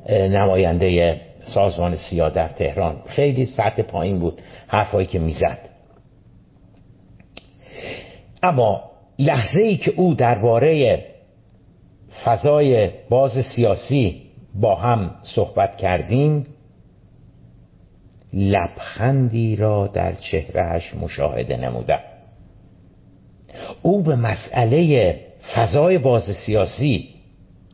نماینده 0.09 1.21
سازمان 1.43 1.95
سیاه 1.95 2.29
در 2.29 2.47
تهران. 2.47 3.01
خیلی 3.07 3.45
سطح 3.45 3.81
پایین 3.81 4.19
بود 4.19 4.41
حرفایی 4.67 5.07
که 5.07 5.19
می‌زد. 5.19 5.69
اما 8.43 8.83
لحظه 9.19 9.59
ای 9.59 9.77
که 9.77 9.91
او 9.95 10.13
درباره 10.13 10.99
فضای 12.23 12.89
باز 13.09 13.31
سیاسی 13.55 14.21
با 14.55 14.75
هم 14.75 15.15
صحبت 15.23 15.77
کردیم 15.77 16.45
لبخندی 18.33 19.55
را 19.55 19.87
در 19.87 20.13
چهرهش 20.13 20.95
مشاهده 20.95 21.57
نمودم 21.57 21.99
او 23.81 24.03
به 24.03 24.15
مسئله 24.15 25.15
فضای 25.55 25.97
باز 25.97 26.23
سیاسی 26.23 27.09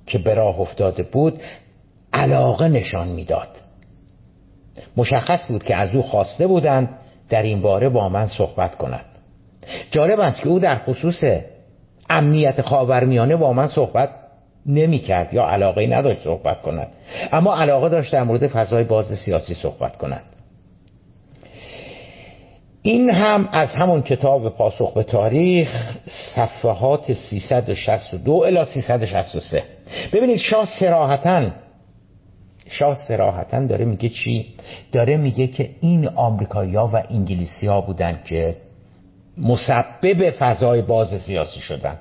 که 0.07 0.17
به 0.17 0.33
راه 0.33 0.59
افتاده 0.59 1.03
بود 1.03 1.39
علاقه 2.13 2.67
نشان 2.67 3.07
می‌داد. 3.07 3.47
مشخص 4.97 5.45
بود 5.47 5.63
که 5.63 5.75
از 5.75 5.95
او 5.95 6.01
خواسته 6.01 6.47
بودند 6.47 6.97
در 7.29 7.43
این 7.43 7.61
باره 7.61 7.89
با 7.89 8.09
من 8.09 8.27
صحبت 8.27 8.75
کند 8.75 9.05
جالب 9.91 10.19
است 10.19 10.41
که 10.41 10.49
او 10.49 10.59
در 10.59 10.75
خصوص 10.75 11.23
امنیت 12.09 12.61
خاورمیانه 12.61 13.35
با 13.35 13.53
من 13.53 13.67
صحبت 13.67 14.09
نمی 14.65 14.99
کرد 14.99 15.33
یا 15.33 15.47
علاقه 15.47 15.87
نداشت 15.87 16.23
صحبت 16.23 16.61
کند. 16.61 16.87
اما 17.31 17.55
علاقه 17.55 17.89
داشت 17.89 18.13
در 18.13 18.23
مورد 18.23 18.47
فضای 18.47 18.83
باز 18.83 19.05
سیاسی 19.05 19.53
صحبت 19.53 19.97
کند. 19.97 20.23
این 22.85 23.09
هم 23.09 23.49
از 23.51 23.71
همون 23.71 24.01
کتاب 24.01 24.49
پاسخ 24.49 24.93
به 24.93 25.03
تاریخ 25.03 25.97
صفحات 26.35 27.13
362 27.13 28.31
الی 28.31 28.65
363 28.65 29.63
ببینید 30.13 30.37
شاه 30.37 30.67
سراحتا 30.79 31.47
شاه 32.67 32.97
سراحتا 33.07 33.65
داره 33.65 33.85
میگه 33.85 34.09
چی؟ 34.09 34.45
داره 34.91 35.17
میگه 35.17 35.47
که 35.47 35.69
این 35.81 36.07
آمریکایی‌ها 36.07 36.87
و 36.93 37.03
انگلیسی 37.09 37.67
ها 37.67 37.81
بودن 37.81 38.19
که 38.25 38.55
مسبب 39.37 40.31
فضای 40.39 40.81
باز 40.81 41.21
سیاسی 41.21 41.59
شدن. 41.59 41.99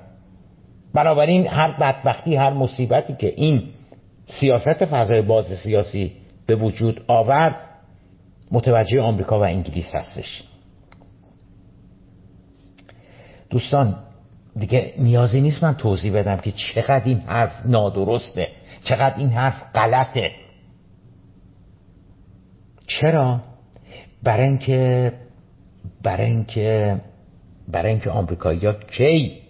بنابراین 0.93 1.47
هر 1.47 1.71
بدبختی 1.71 2.35
هر 2.35 2.53
مصیبتی 2.53 3.15
که 3.15 3.33
این 3.35 3.63
سیاست 4.25 4.85
فضای 4.85 5.21
باز 5.21 5.45
سیاسی 5.45 6.11
به 6.47 6.55
وجود 6.55 7.01
آورد 7.07 7.55
متوجه 8.51 9.01
آمریکا 9.01 9.39
و 9.39 9.43
انگلیس 9.43 9.95
هستش. 9.95 10.43
دوستان 13.49 13.95
دیگه 14.57 14.93
نیازی 14.97 15.41
نیست 15.41 15.63
من 15.63 15.73
توضیح 15.73 16.13
بدم 16.13 16.37
که 16.37 16.51
چقدر 16.51 17.05
این 17.05 17.19
حرف 17.19 17.65
نادرسته 17.65 18.47
چقدر 18.83 19.17
این 19.17 19.29
حرف 19.29 19.63
غلطه. 19.75 20.31
چرا؟ 22.87 23.41
برای 24.23 24.47
اینکه 24.47 25.13
برای 26.03 26.25
اینکه 26.25 27.01
برای 27.67 27.91
اینکه 27.91 28.09
آمریکایی‌ها 28.09 28.73
کی؟ 28.73 29.41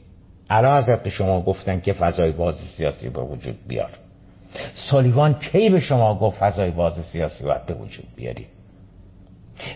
الان 0.50 0.84
حضرت 0.84 1.04
به 1.04 1.10
شما 1.10 1.42
گفتن 1.42 1.80
که 1.80 1.94
فضای 1.94 2.32
باز 2.32 2.56
سیاسی 2.78 3.10
به 3.10 3.22
وجود 3.22 3.68
بیار. 3.68 3.90
سالیوان 4.74 5.34
کی 5.34 5.70
به 5.70 5.80
شما 5.80 6.16
گفت 6.16 6.38
فضای 6.38 6.72
باز 6.72 7.06
سیاسی 7.06 7.44
باید 7.44 7.66
به 7.66 7.74
وجود 7.74 8.06
بیاری؟ 8.16 8.46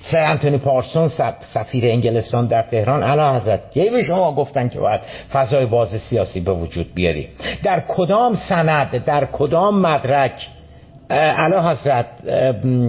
سر 0.02 0.24
انتونی 0.24 0.58
پارسون 0.58 1.12
سفیر 1.54 1.86
انگلستان 1.86 2.48
در 2.48 2.62
تهران. 2.62 3.04
علا 3.04 3.36
حضرت 3.36 3.72
کی 3.72 3.90
به 3.90 4.04
شما 4.04 4.32
گفتن 4.32 4.70
که 4.70 4.80
باید 4.80 5.02
فضای 5.34 5.66
باز 5.66 5.90
سیاسی 5.90 6.40
به 6.40 6.54
وجود 6.54 6.94
بیاری؟ 6.96 7.28
در 7.64 7.84
کدام 7.88 8.36
سند 8.36 9.06
در 9.06 9.26
کدام 9.26 9.82
مدرک؟ 9.82 10.48
علا 11.10 11.72
حضرت 11.72 12.06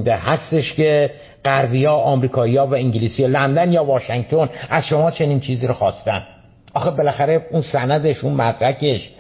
هستش 0.09 0.75
که 0.75 1.11
غربیا 1.45 1.93
آمریکایی‌ها 1.93 2.67
و 2.67 2.75
انگلیسی 2.75 3.27
لندن 3.27 3.73
یا 3.73 3.85
واشنگتن 3.85 4.49
از 4.71 4.85
شما 4.85 5.11
چنین 5.11 5.41
چیزی 5.41 5.67
رو 5.67 5.75
خواستن؟ 5.75 6.23
آخه 6.75 6.91
بالاخره 6.91 7.47
اون 7.51 7.63
سندش 7.63 8.25
اون 8.25 8.35
مدرکش 8.35 9.11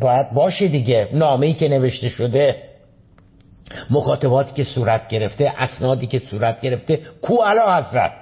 باید 0.00 0.30
باشه 0.30 0.68
دیگه. 0.68 1.08
نامه‌ای 1.12 1.52
که 1.52 1.68
نوشته 1.68 2.08
شده. 2.08 2.56
مکاتباتی 3.90 4.52
که 4.52 4.64
صورت 4.64 5.08
گرفته 5.08 5.52
اسنادی 5.58 6.06
که 6.06 6.18
صورت 6.18 6.60
گرفته 6.60 7.00
کو 7.22 7.42
علا 7.42 7.76
حضرت؟ 7.76 8.12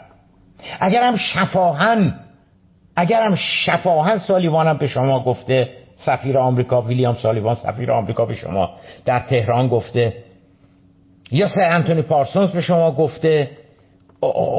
اگرم 0.80 1.16
شفاهن 1.16 2.14
اگرم 2.96 3.34
شفاهن 3.34 4.18
سالیوانم 4.18 4.76
به 4.76 4.86
شما 4.86 5.24
گفته 5.24 5.68
سفیر 5.96 6.38
آمریکا 6.38 6.82
ویلیام 6.82 7.14
سالیوان 7.14 7.54
سفیر 7.54 7.92
آمریکا 7.92 8.24
به 8.24 8.34
شما 8.34 8.70
در 9.04 9.20
تهران 9.20 9.68
گفته 9.68 10.12
یا 11.30 11.48
سر 11.48 11.62
انتونی 11.62 12.02
پارسونز 12.02 12.50
به 12.50 12.60
شما 12.60 12.90
گفته 12.90 13.50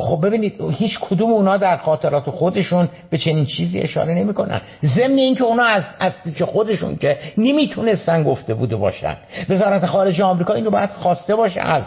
خب 0.08 0.20
ببینید 0.24 0.62
هیچ 0.72 1.00
کدوم 1.00 1.32
اونا 1.32 1.58
در 1.58 1.78
خاطرات 1.78 2.30
خودشون 2.30 2.90
به 3.10 3.18
چنین 3.18 3.46
چیزی 3.46 3.80
اشاره 3.80 4.14
نمی‌کنن. 4.14 4.62
ضمن 4.86 5.18
اینکه 5.18 5.44
اونا 5.44 5.64
از 5.64 5.84
از 6.00 6.14
پیش 6.24 6.42
خودشون 6.42 6.96
که 6.96 7.18
نمی‌تونستن 7.38 8.24
گفته 8.24 8.54
بوده 8.54 8.76
باشن. 8.76 9.18
وزارت 9.50 9.86
خارجه 9.86 10.24
آمریکا 10.24 10.54
اینو 10.54 10.72
باید 10.72 10.90
خواسته 10.90 11.36
باشه 11.36 11.62
از 11.62 11.84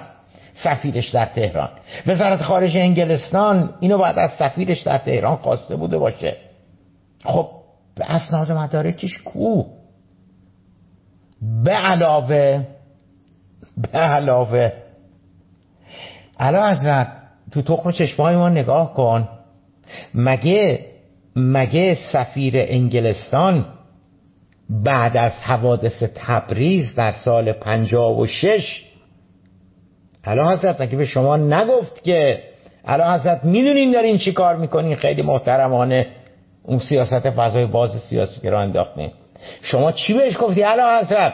سفیرش 0.54 1.10
در 1.10 1.26
تهران. 1.26 1.68
وزارت 2.06 2.42
خارجه 2.42 2.80
انگلستان 2.80 3.74
اینو 3.80 3.98
باید 3.98 4.18
از 4.18 4.30
سفیرش 4.30 4.80
در 4.80 4.98
تهران 4.98 5.36
خواسته 5.36 5.76
بوده 5.76 5.98
باشه. 5.98 6.36
خب 7.24 7.48
به 7.94 8.10
اسناد 8.10 8.52
مدارکش 8.52 9.18
کو؟ 9.24 9.64
به 11.64 11.72
علاوه 11.72 12.64
به 13.92 13.98
علاوه. 13.98 14.72
علا 16.38 16.70
حضرت 16.70 17.25
تو 17.52 17.62
تخم 17.62 17.90
چشمای 17.90 18.36
ما 18.36 18.48
نگاه 18.48 18.94
کن. 18.94 19.28
مگه 20.14 20.80
مگه 21.36 21.94
سفیر 22.12 22.54
انگلستان 22.56 23.64
بعد 24.70 25.16
از 25.16 25.32
حوادث 25.32 26.02
تبریز 26.14 26.94
در 26.94 27.12
سال 27.12 27.52
پنجاب 27.52 28.18
و 28.18 28.26
شش 28.26 28.84
علا 30.24 30.48
حضرت 30.48 30.80
اگه 30.80 30.96
به 30.96 31.06
شما 31.06 31.36
نگفت 31.36 32.04
که 32.04 32.42
علا 32.84 33.12
حضرت 33.14 33.44
می‌دونین 33.44 33.92
دارین 33.92 34.18
چی 34.18 34.32
کار 34.32 34.56
می‌کنین؟ 34.56 34.96
خیلی 34.96 35.22
محترمانه. 35.22 36.06
اون 36.62 36.78
سیاست 36.78 37.30
فضای 37.30 37.66
باز 37.66 38.02
سیاسی 38.02 38.40
که 38.40 38.50
را 38.50 38.60
انداختین 38.60 39.10
شما 39.62 39.92
چی 39.92 40.14
بهش 40.14 40.36
گفتی؟ 40.40 40.62
علا 40.62 41.00
حضرت؟ 41.00 41.32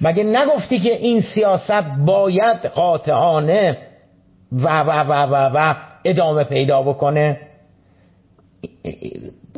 مگه 0.00 0.24
نگفتی 0.24 0.78
که 0.78 0.96
این 0.96 1.20
سیاست 1.20 1.84
باید 2.06 2.66
قاطعانه 2.74 3.76
و 4.52 4.80
و 4.80 4.90
و 4.90 5.12
و 5.12 5.50
و 5.54 5.74
ادامه 6.04 6.44
پیدا 6.44 6.82
بکنه. 6.82 7.40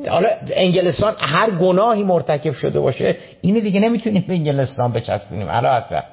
حالا 0.09 0.29
انگلستان 0.53 1.15
هر 1.19 1.51
گناهی 1.51 2.03
مرتکب 2.03 2.53
شده 2.53 2.81
باشه 2.81 3.17
اینو 3.41 3.61
دیگه 3.61 3.81
نمی‌تونیم 3.81 4.25
به 4.29 4.35
انگلستان 4.35 4.93
بچسبونیم. 4.93 5.49
علا 5.49 5.81
حضرت 5.81 6.05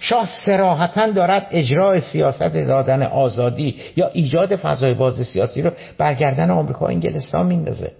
شاه 0.00 0.28
سراحتا 0.46 1.10
دارد 1.10 1.46
اجرای 1.50 2.00
سیاست 2.00 2.54
دادن 2.54 3.02
آزادی 3.02 3.76
یا 3.96 4.10
ایجاد 4.12 4.56
فضای 4.56 4.94
باز 4.94 5.26
سیاسی 5.26 5.62
رو 5.62 5.70
برگردن 5.98 6.50
آمریکا 6.50 6.86
انگلستان 6.86 7.46
میندازه. 7.46 7.92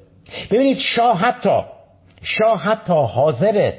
ببینید 0.50 0.78
شاه 0.78 1.18
حتی 1.18 1.60
شاه 2.22 2.62
حتی 2.62 2.92
حاضر 2.92 3.72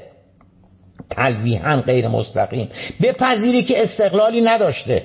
تلویحا 1.09 1.81
غیر 1.81 2.07
مستقیم. 2.07 2.69
بپذیری 3.01 3.63
که 3.63 3.83
استقلالی 3.83 4.41
نداشته. 4.41 5.03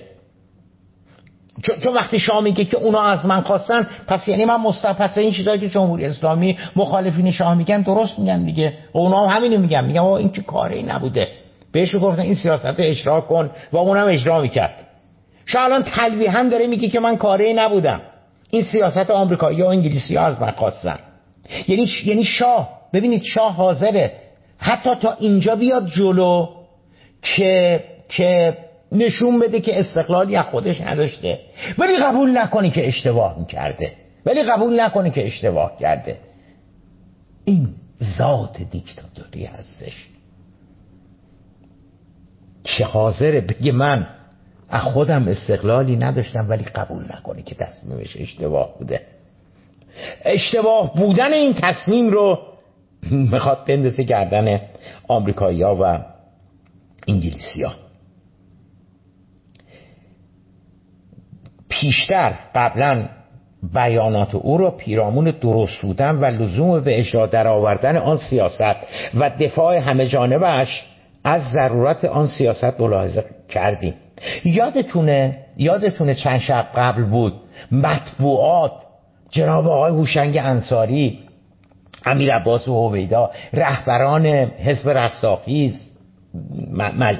چون, 1.62 1.94
وقتی 1.94 2.18
شاه 2.18 2.40
میگه 2.40 2.64
که 2.64 2.76
اونا 2.76 3.02
از 3.02 3.26
من 3.26 3.40
خواستن 3.40 3.86
پس 4.06 4.28
یعنی 4.28 4.44
من 4.44 4.60
مستقیم 4.60 5.24
این 5.24 5.32
چیزایی 5.32 5.60
که 5.60 5.68
جمهوری 5.68 6.04
اسلامی 6.04 6.58
مخالفین 6.76 7.30
شاه 7.30 7.54
میگن 7.54 7.82
درست 7.82 8.18
میگن 8.18 8.44
دیگه. 8.44 8.72
و 8.94 8.98
اونا 8.98 9.26
هم 9.26 9.36
همینو 9.36 9.60
میگن. 9.60 9.84
میگن 9.84 10.00
این 10.00 10.32
که 10.32 10.42
کاری 10.42 10.82
نبوده. 10.82 11.28
بهش 11.72 11.94
گفتن 11.94 12.22
این 12.22 12.34
سیاست 12.34 12.80
اجرا 12.80 13.20
کن. 13.20 13.50
و 13.72 13.76
اونم 13.76 14.06
اجرا 14.08 14.40
می‌کرد. 14.40 14.86
شاه 15.46 15.64
الان 15.64 15.82
تلویحا 15.82 16.42
داره 16.42 16.66
میگه 16.66 16.88
که 16.88 17.00
من 17.00 17.16
کاری 17.16 17.54
نبودم. 17.54 18.00
این 18.50 18.62
سیاست 18.62 19.10
آمریکایی 19.10 19.58
یا 19.58 19.70
انگلیسی 19.70 20.16
ها 20.16 20.26
از 20.26 20.40
من 20.40 20.50
خواستن. 20.50 20.98
یعنی 21.68 21.88
یعنی 22.04 22.24
شاه 22.24 22.68
ببینید 22.92 23.22
شاه 23.22 23.54
حاضره. 23.54 24.12
حتی 24.58 24.94
تا 24.94 25.16
اینجا 25.20 25.56
بیاد 25.56 25.86
جلو 25.88 26.48
که 27.22 27.84
که 28.08 28.56
نشون 28.94 29.38
بده 29.38 29.60
که 29.60 29.80
استقلالی 29.80 30.36
از 30.36 30.46
خودش 30.46 30.80
نداشته. 30.80 31.38
ولی 31.78 31.96
قبول 31.96 32.38
نکنی 32.38 32.70
که 32.70 32.88
اشتباه 32.88 33.38
می‌کرده. 33.38 33.92
ولی 34.26 34.42
قبول 34.42 34.80
نکنی 34.80 35.10
که 35.10 35.26
اشتباه 35.26 35.78
کرده. 35.80 36.18
این 37.44 37.68
ذات 38.18 38.62
دیکتاتوری 38.62 39.44
هستش. 39.44 40.08
که 42.64 42.84
حاضره 42.84 43.40
بگه 43.40 43.72
من 43.72 44.06
از 44.68 44.82
خودم 44.82 45.28
استقلالی 45.28 45.96
نداشتم 45.96 46.46
ولی 46.48 46.64
قبول 46.64 47.04
نکنی 47.04 47.42
که 47.42 47.54
تصمیمش 47.54 48.16
اشتباه 48.16 48.78
بوده. 48.78 49.00
اشتباه 50.24 50.94
بودن 50.94 51.32
این 51.32 51.54
تصمیم 51.54 52.10
رو 52.10 52.38
می‌خواد 53.10 53.64
بندازه 53.66 54.02
گردن 54.02 54.60
آمریکایی 55.08 55.62
ها 55.62 55.76
و 55.80 56.04
انگلیسی 57.08 57.62
ها 57.62 57.72
پیشتر 61.84 62.32
قبلا 62.54 63.02
بیانات 63.74 64.34
او 64.34 64.58
را 64.58 64.70
پیرامون 64.70 65.30
درست 65.30 65.76
بودن 65.76 66.16
و 66.16 66.24
لزوم 66.24 66.80
به 66.80 66.98
اجرا 66.98 67.26
در 67.26 67.48
آوردن 67.48 67.96
آن 67.96 68.16
سیاست 68.16 68.76
و 69.14 69.30
دفاع 69.40 69.76
همه 69.76 70.06
جانبش 70.06 70.82
از 71.24 71.42
ضرورت 71.52 72.04
آن 72.04 72.26
سیاست 72.26 72.80
ملاحظه 72.80 73.24
کردیم. 73.48 73.94
یادتونه 74.44 75.38
یادتونه 75.56 76.14
چند 76.14 76.38
شب 76.38 76.66
قبل 76.76 77.04
بود 77.04 77.34
مطبوعات 77.72 78.72
جناب 79.30 79.68
آقای 79.68 79.92
هوشنگ 79.92 80.36
انصاری 80.36 81.18
امیر 82.06 82.32
عباس 82.32 82.68
و 82.68 82.88
هویدا 82.88 83.30
رهبران 83.52 84.26
حزب 84.58 84.88
رستاخیز 84.88 85.93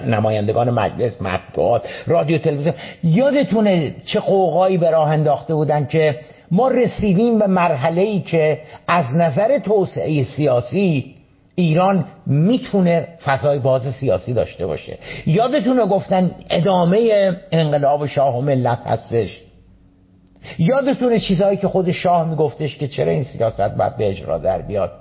نمایندگان 0.06 0.70
مجلس 0.70 1.22
مطبوعات 1.22 1.82
رادیو 2.06 2.38
تلویزیون. 2.38 2.74
یادتونه 3.04 3.94
چه 4.04 4.20
قوقایی 4.20 4.78
به 4.78 4.90
راه 4.90 5.10
انداخته 5.10 5.54
بودن 5.54 5.86
که 5.86 6.18
ما 6.50 6.68
رسیدیم 6.68 7.38
به 7.38 7.46
مرحله 7.46 8.02
ای 8.02 8.20
که 8.20 8.60
از 8.88 9.04
نظر 9.14 9.58
توسعه 9.58 10.24
سیاسی 10.24 11.14
ایران 11.54 12.04
می‌تونه 12.26 13.08
فضای 13.24 13.58
باز 13.58 13.94
سیاسی 13.94 14.32
داشته 14.32 14.66
باشه. 14.66 14.98
یادتونه 15.26 15.86
گفتن 15.86 16.30
ادامه 16.50 17.32
انقلاب 17.52 18.06
شاه 18.06 18.38
و 18.38 18.40
ملت 18.40 18.78
هستش. 18.86 19.40
یادتونه 20.58 21.20
چیزهایی 21.20 21.56
که 21.56 21.68
خود 21.68 21.90
شاه 21.92 22.30
میگفتش 22.30 22.78
که 22.78 22.88
چرا 22.88 23.12
این 23.12 23.24
سیاست 23.24 23.76
باید 23.76 23.96
به 23.96 24.10
اجرا 24.10 24.38
در 24.38 24.62
بیاد؟ 24.62 24.92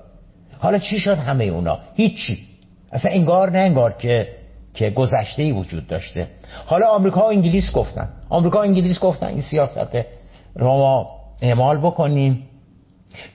حالا 0.60 0.78
چی 0.78 1.00
شد 1.00 1.18
همه 1.18 1.44
اونا؟ 1.44 1.80
هیچی. 1.96 2.53
اصلا 2.94 3.12
انگار 3.12 3.50
نه 3.50 3.60
انگار 3.60 3.92
که 3.92 4.28
که 4.74 4.90
گذشته 4.90 5.44
ای 5.44 5.52
وجود 5.52 5.88
داشته. 5.88 6.28
حالا 6.66 6.88
آمریکا 6.88 7.22
و 7.22 7.30
انگلیس 7.30 7.72
گفتن. 7.72 8.10
آمریکا 8.30 8.60
و 8.60 8.62
انگلیس 8.62 9.00
گفتن 9.00 9.28
این 9.28 9.42
سیاست 9.42 9.98
رو 10.56 10.68
ما 10.68 11.08
اعمال 11.42 11.78
بکنیم. 11.78 12.44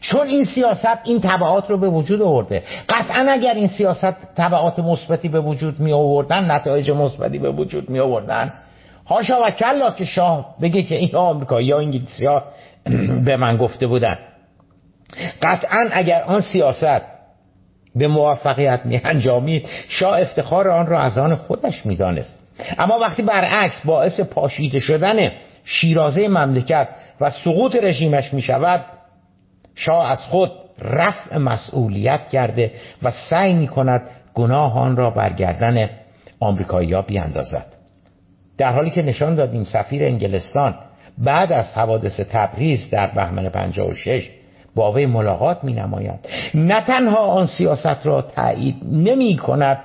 چون 0.00 0.26
این 0.26 0.44
سیاست 0.44 0.98
این 1.04 1.20
طبعات 1.20 1.70
رو 1.70 1.78
به 1.78 1.88
وجود 1.88 2.22
آورده. 2.22 2.62
قطعا 2.88 3.26
اگر 3.30 3.54
این 3.54 3.68
سیاست 3.68 4.34
طبعات 4.36 4.78
مثبتی 4.78 5.28
به 5.28 5.40
وجود 5.40 5.80
می 5.80 5.92
آوردن 5.92 6.50
نتایج 6.50 6.90
مثبتی 6.90 7.38
به 7.38 7.50
وجود 7.50 7.90
می 7.90 8.00
آوردن 8.00 8.52
هاشا 9.06 9.42
و 9.44 9.50
کلا 9.50 9.90
که 9.90 10.04
شاه 10.04 10.54
بگه 10.62 10.82
که 10.82 10.94
این 10.94 11.16
آمریکا 11.16 11.60
یا 11.60 11.78
انگلیسی 11.78 12.26
ها 12.26 12.42
به 13.26 13.36
من 13.36 13.56
گفته 13.56 13.86
بودن. 13.86 14.18
قطعا 15.42 15.88
اگر 15.92 16.22
آن 16.22 16.40
سیاست 16.40 17.17
به 17.98 18.08
موفقیت 18.08 18.80
می 18.84 19.00
انجامید 19.04 19.68
شاه 19.88 20.20
افتخار 20.20 20.68
آن 20.68 20.86
را 20.86 21.00
از 21.00 21.18
آن 21.18 21.36
خودش 21.36 21.86
می 21.86 21.96
دانست. 21.96 22.38
اما 22.78 22.98
وقتی 22.98 23.22
برعکس 23.22 23.80
باعث 23.84 24.20
پاشیده 24.20 24.80
شدن 24.80 25.32
شیرازه 25.64 26.28
مملکت 26.28 26.88
و 27.20 27.30
سقوط 27.30 27.76
رژیمش 27.82 28.34
می 28.34 28.42
شود 28.42 28.84
شاه 29.74 30.10
از 30.10 30.24
خود 30.24 30.52
رفع 30.82 31.36
مسئولیت 31.38 32.28
کرده 32.28 32.70
و 33.02 33.10
سعی 33.10 33.52
می 33.52 33.68
کند 33.68 34.02
گناه 34.34 34.78
آن 34.78 34.96
را 34.96 35.10
برگردن 35.10 35.90
آمریکایی 36.40 36.92
ها 36.92 37.02
بیاندازد 37.02 37.66
در 38.58 38.72
حالی 38.72 38.90
که 38.90 39.02
نشان 39.02 39.34
دادیم 39.34 39.64
سفیر 39.64 40.04
انگلستان 40.04 40.74
بعد 41.18 41.52
از 41.52 41.74
حوادث 41.74 42.20
تبریز 42.20 42.90
در 42.90 43.06
بهمن 43.06 43.48
56 43.48 44.30
با 44.78 44.92
ملاقات 44.92 45.64
می 45.64 45.72
نماید. 45.72 46.28
نه 46.54 46.80
تنها 46.80 47.18
آن 47.18 47.46
سیاست 47.46 48.06
را 48.06 48.22
تایید 48.22 48.76
نمی 48.92 49.36
کند 49.36 49.78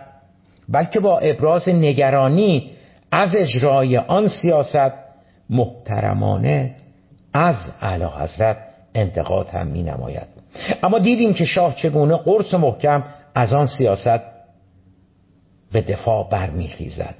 بلکه 0.69 0.99
با 0.99 1.19
ابراز 1.19 1.69
نگرانی 1.69 2.71
از 3.11 3.35
اجرای 3.35 3.97
آن 3.97 4.27
سیاست 4.27 4.93
محترمانه 5.49 6.75
از 7.33 7.55
اعلی 7.81 8.03
حضرت 8.03 8.57
انتقاد 8.95 9.47
هم 9.47 9.67
می 9.67 9.83
نماید. 9.83 10.27
اما 10.83 10.99
دیدیم 10.99 11.33
که 11.33 11.45
شاه 11.45 11.75
چگونه 11.75 12.17
قرص 12.17 12.53
محکم 12.53 13.03
از 13.35 13.53
آن 13.53 13.67
سیاست 13.67 14.21
به 15.71 15.81
دفاع 15.81 16.29
برمیخیزد. 16.29 17.15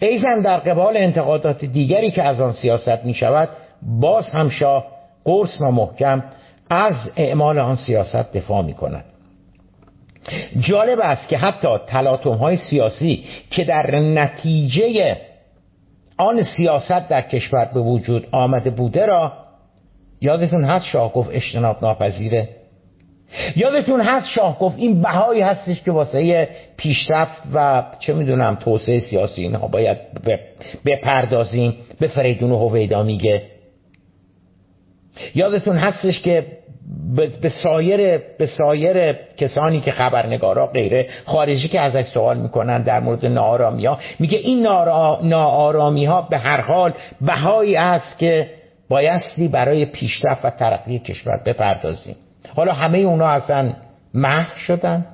ایزن 0.00 0.42
در 0.42 0.56
قبال 0.56 0.96
انتقادات 0.96 1.64
دیگری 1.64 2.10
که 2.10 2.22
از 2.22 2.40
آن 2.40 2.52
سیاست 2.52 3.04
می 3.04 3.14
شود 3.14 3.48
باز 3.82 4.28
هم 4.28 4.48
شاه 4.48 4.86
قرص 5.24 5.60
و 5.60 5.70
محکم 5.70 6.22
از 6.70 6.94
اعمال 7.16 7.58
آن 7.58 7.76
سیاست 7.76 8.32
دفاع 8.32 8.62
می 8.62 8.74
کند 8.74 9.04
جالب 10.60 10.98
است 11.00 11.28
که 11.28 11.38
حتی 11.38 11.68
تلاتوم 11.86 12.36
های 12.36 12.56
سیاسی 12.56 13.24
که 13.50 13.64
در 13.64 14.00
نتیجه 14.00 15.16
آن 16.16 16.42
سیاست 16.42 17.08
در 17.08 17.20
کشور 17.20 17.70
به 17.74 17.80
وجود 17.80 18.26
آمده 18.32 18.70
بوده 18.70 19.06
را 19.06 19.32
یادتون 20.20 20.64
هست 20.64 20.84
شاه 20.84 21.12
گفت 21.12 21.30
اجتناب 21.32 21.82
ناپذیره؟ 21.82 22.48
یادتون 23.56 24.00
هست 24.00 24.26
شاه 24.26 24.58
گفت 24.58 24.78
این 24.78 25.02
بهایی 25.02 25.40
هستش 25.40 25.82
که 25.82 25.92
واسه 25.92 26.48
پیشرفت 26.76 27.42
و 27.54 27.84
چه 28.00 28.14
می‌دونم 28.14 28.54
توسعه 28.54 29.00
سیاسی 29.00 29.42
اینها 29.42 29.66
باید 29.66 29.98
بپردازیم 30.84 31.74
به 32.00 32.06
فریدون 32.06 32.52
و 32.52 32.68
هویدا 32.68 33.02
میگه؟ 33.02 33.42
یادتون 35.34 35.76
هستش 35.76 36.22
که 36.22 36.46
به 37.42 37.48
سایر 37.48 38.20
به 38.38 38.46
سایر 38.46 39.12
کسانی 39.36 39.80
که 39.80 39.92
خبرنگارا 39.92 40.66
غیره 40.66 41.08
خارجی 41.26 41.68
که 41.68 41.80
ازش 41.80 42.04
سوال 42.06 42.38
می‌کنن 42.38 42.82
در 42.82 43.00
مورد 43.00 43.26
ناآرامی 43.26 43.86
ها 43.86 43.98
میگه 44.18 44.38
این 44.38 44.62
ناآرامی 45.22 46.04
ها 46.04 46.22
به 46.22 46.38
هر 46.38 46.60
حال 46.60 46.92
بهایی 47.20 47.76
است 47.76 48.18
که 48.18 48.46
بایستی 48.88 49.48
برای 49.48 49.84
پیشرفت 49.84 50.44
و 50.44 50.50
ترقی 50.50 50.98
کشور 50.98 51.40
بپردازیم. 51.46 52.16
حالا 52.56 52.72
همه 52.72 52.98
اونا 52.98 53.26
اصلا 53.26 53.72
محو 54.14 54.58
شدن 54.58 55.06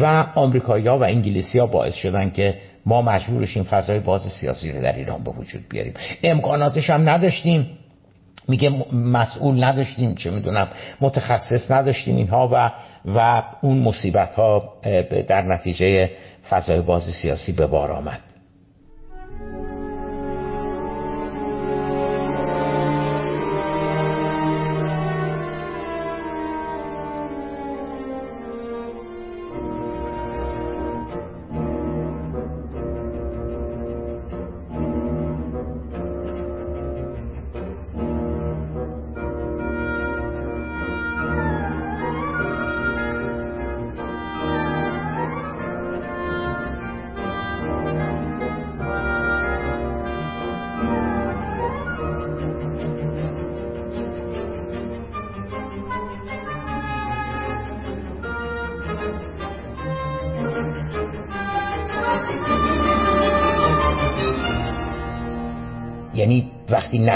و 0.00 0.24
آمریکایی‌ها 0.34 0.98
و 0.98 1.04
انگلیسی‌ها 1.04 1.66
باعث 1.66 1.94
شدن 1.94 2.30
که 2.30 2.54
ما 2.86 3.02
مجبورشیم 3.02 3.64
فضای 3.64 4.00
باز 4.00 4.22
سیاسی 4.22 4.72
رو 4.72 4.82
در 4.82 4.96
ایران 4.96 5.24
به 5.24 5.30
وجود 5.30 5.60
بیاریم. 5.70 5.94
امکاناتش 6.22 6.90
هم 6.90 7.08
نداشتیم. 7.08 7.66
میگه 8.48 8.70
مسئول 8.92 9.64
نداشتیم 9.64 10.14
چه 10.14 10.30
می‌دونم 10.30 10.68
متخصص 11.00 11.70
نداشتیم 11.70 12.16
اینها 12.16 12.48
و 12.52 12.70
و 13.14 13.42
اون 13.60 13.78
مصیبت 13.78 14.34
ها 14.34 14.72
در 15.28 15.42
نتیجه 15.42 16.10
فضای 16.50 16.80
باز 16.80 17.02
سیاسی 17.02 17.52
به 17.52 17.66
بار 17.66 17.92
آمد. 17.92 18.20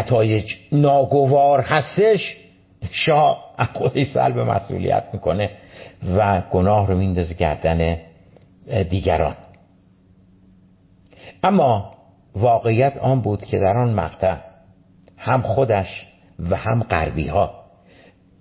نتایج 0.05 0.55
ناگوار 0.73 1.61
هستش 1.61 2.37
شاه 2.91 3.45
خودش 3.73 4.07
سلب 4.07 4.39
مسئولیت 4.39 5.05
می‌کنه 5.13 5.51
و 6.17 6.43
گناه 6.51 6.87
رو 6.89 6.97
میندازه 6.97 7.35
گردن 7.35 7.97
دیگران. 8.91 9.37
اما 11.43 11.95
واقعیت 12.37 12.97
آن 12.97 13.21
بود 13.21 13.45
که 13.45 13.59
در 13.59 13.77
آن 13.77 13.95
مقطع 13.95 14.37
هم 15.19 15.43
خودش 15.43 16.07
و 16.51 16.57
هم 16.57 16.83
غربی 16.83 17.29
ها 17.29 17.55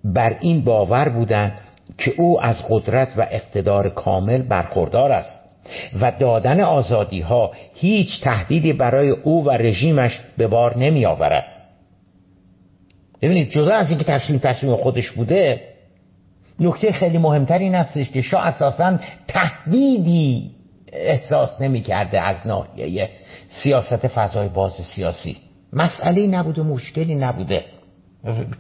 بر 0.04 0.38
این 0.42 0.64
باور 0.64 1.10
بودند 1.10 1.60
که 1.98 2.14
او 2.18 2.42
از 2.42 2.56
قدرت 2.70 3.08
و 3.18 3.28
اقتدار 3.32 3.90
کامل 3.90 4.42
برخوردار 4.42 5.12
است 5.12 5.40
و 6.02 6.12
دادن 6.20 6.62
آزادی 6.62 7.22
ها 7.22 7.52
هیچ 7.74 8.24
تهدیدی 8.24 8.74
برای 8.74 9.10
او 9.10 9.46
و 9.46 9.52
رژیمش 9.52 10.20
به 10.38 10.48
بار 10.48 10.78
نمی 10.78 11.06
آورد 11.06 11.53
ببینید 13.24 13.50
جدا 13.50 13.76
از 13.76 13.90
اینکه 13.90 14.06
تصمیم 14.06 14.40
تصمیم 14.40 14.76
خودش 14.76 15.12
بوده 15.12 15.62
نکته 16.60 16.92
خیلی 16.92 17.18
مهمتر 17.18 17.58
این 17.58 17.76
هستش 17.76 18.10
که 18.10 18.22
شاه 18.22 18.48
اساسا 18.48 19.00
تهدیدی 19.28 20.52
احساس 20.94 21.62
نمی 21.62 21.82
کرده 21.82 22.22
از 22.22 22.48
ناحیه 22.48 23.10
سیاست 23.50 24.08
فضای 24.08 24.48
باز 24.48 24.72
سیاسی. 24.72 25.38
مسئله 25.74 26.28
نبوده 26.28 26.62
مشکلی 26.62 27.16
نبوده. 27.16 27.66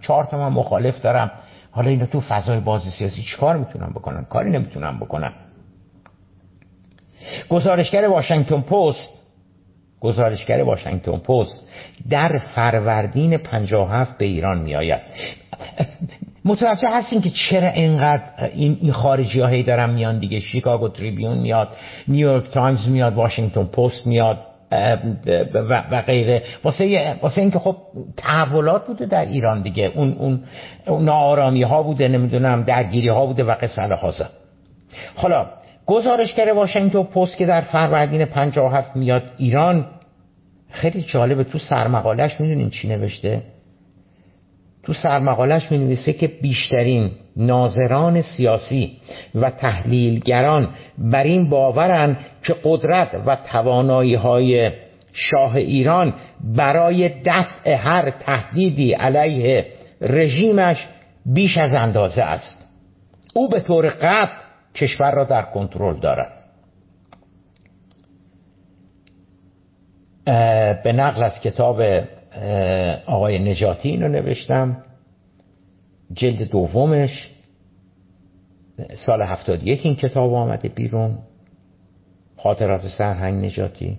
چهار 0.02 0.24
تا 0.24 0.38
من 0.38 0.54
مخالف 0.54 1.02
دارم. 1.02 1.32
حالا 1.72 1.90
اینا 1.90 2.06
تو 2.06 2.22
فضای 2.22 2.60
باز 2.60 2.82
سیاسی 2.82 3.22
چیکار 3.22 3.58
می‌تونم 3.58 3.90
بکنم 3.96 4.26
کاری 4.30 4.52
نمی‌تونم 4.52 4.98
بکنم 5.00 5.34
گزارشگر 7.50 8.08
واشنگتن 8.08 8.62
پست 8.62 9.10
گزارشگر 10.04 10.64
واشنگتن 10.64 11.18
پست 11.18 11.68
در 12.10 12.38
فروردین 12.38 13.38
57 13.38 14.18
به 14.18 14.26
ایران 14.26 14.62
می 14.62 14.76
آید 14.76 15.02
متوجه 16.46 16.90
هستین 16.90 17.22
که 17.22 17.30
چرا 17.30 17.70
اینقدر 17.70 18.24
این, 18.54 18.78
این 18.82 18.92
خارجی 18.92 19.40
ها 19.40 19.48
هی 19.48 19.64
دارن 19.64 19.90
میان 19.90 20.20
دیگه؟ 20.20 20.40
شیکاگو 20.40 20.90
تریبیون 20.90 21.38
میاد 21.38 21.70
نیویورک 22.08 22.52
تایمز 22.52 22.88
میاد 22.88 23.14
واشنگتن 23.14 23.64
پست 23.64 24.08
میاد 24.08 24.38
و 25.70 26.02
غیره. 26.08 26.44
واسه 26.64 27.16
واسه 27.22 27.42
اینکه 27.42 27.60
خب 27.60 27.78
تحولات 28.18 28.88
بوده 28.88 29.06
در 29.06 29.26
ایران 29.26 29.62
دیگه. 29.62 29.92
اون 29.96 30.40
اون 30.88 31.08
ها 31.64 31.84
بوده 31.84 32.08
نمی‌دونم 32.08 32.64
درگیری 32.64 33.10
ها 33.10 33.26
بوده 33.26 33.44
و 33.44 33.56
قصه 33.62 33.82
هازا 33.82 34.26
حالا 35.16 35.46
گزارشگر 35.86 36.54
واشنگتن 36.54 37.04
پست 37.04 37.38
که 37.38 37.46
در 37.46 37.62
فروردین 37.62 38.26
57 38.26 38.96
میاد 38.96 39.24
ایران 39.38 39.86
خیلی 40.70 41.02
جالبه. 41.02 41.44
تو 41.44 41.60
سرمقالش 41.60 42.42
می‌دونین 42.42 42.70
چی 42.70 42.88
نوشته؟ 42.88 43.42
تو 44.84 44.94
سرمقالش 44.94 45.72
می 45.72 45.78
نویسه 45.78 46.14
که 46.14 46.28
بیشترین 46.28 47.12
ناظران 47.38 48.22
سیاسی 48.22 48.98
و 49.36 49.50
تحلیلگران 49.50 50.70
بر 50.98 51.24
این 51.24 51.50
باورن 51.50 52.18
که 52.44 52.56
قدرت 52.64 53.22
و 53.26 53.36
توانایی 53.36 54.16
های 54.16 54.72
شاه 55.14 55.56
ایران 55.56 56.14
برای 56.56 57.10
دفع 57.26 57.74
هر 57.76 58.10
تهدیدی 58.10 58.94
علیه 58.94 59.66
رژیمش 60.02 60.88
بیش 61.26 61.58
از 61.58 61.74
اندازه 61.74 62.22
است. 62.22 62.64
او 63.34 63.50
به 63.50 63.60
طور 63.60 63.90
قطع 63.90 64.43
کشور 64.76 65.12
را 65.12 65.24
در 65.24 65.42
کنترل 65.42 66.00
دارد. 66.00 66.40
به 70.84 70.94
نقل 70.94 71.24
از 71.24 71.40
کتاب 71.40 71.82
آقای 73.06 73.52
نجاتی 73.52 73.90
اینو 73.90 74.08
نوشتم. 74.08 74.84
جلد 76.14 76.44
دومش 76.44 77.30
سال 78.96 79.22
هفتاد 79.22 79.64
یک 79.64 79.86
این 79.86 79.96
کتاب 79.96 80.34
آمده 80.34 80.70
بیرون. 80.70 81.18
خاطرات 82.38 82.88
سرهنگ 82.88 83.46
نجاتی. 83.46 83.98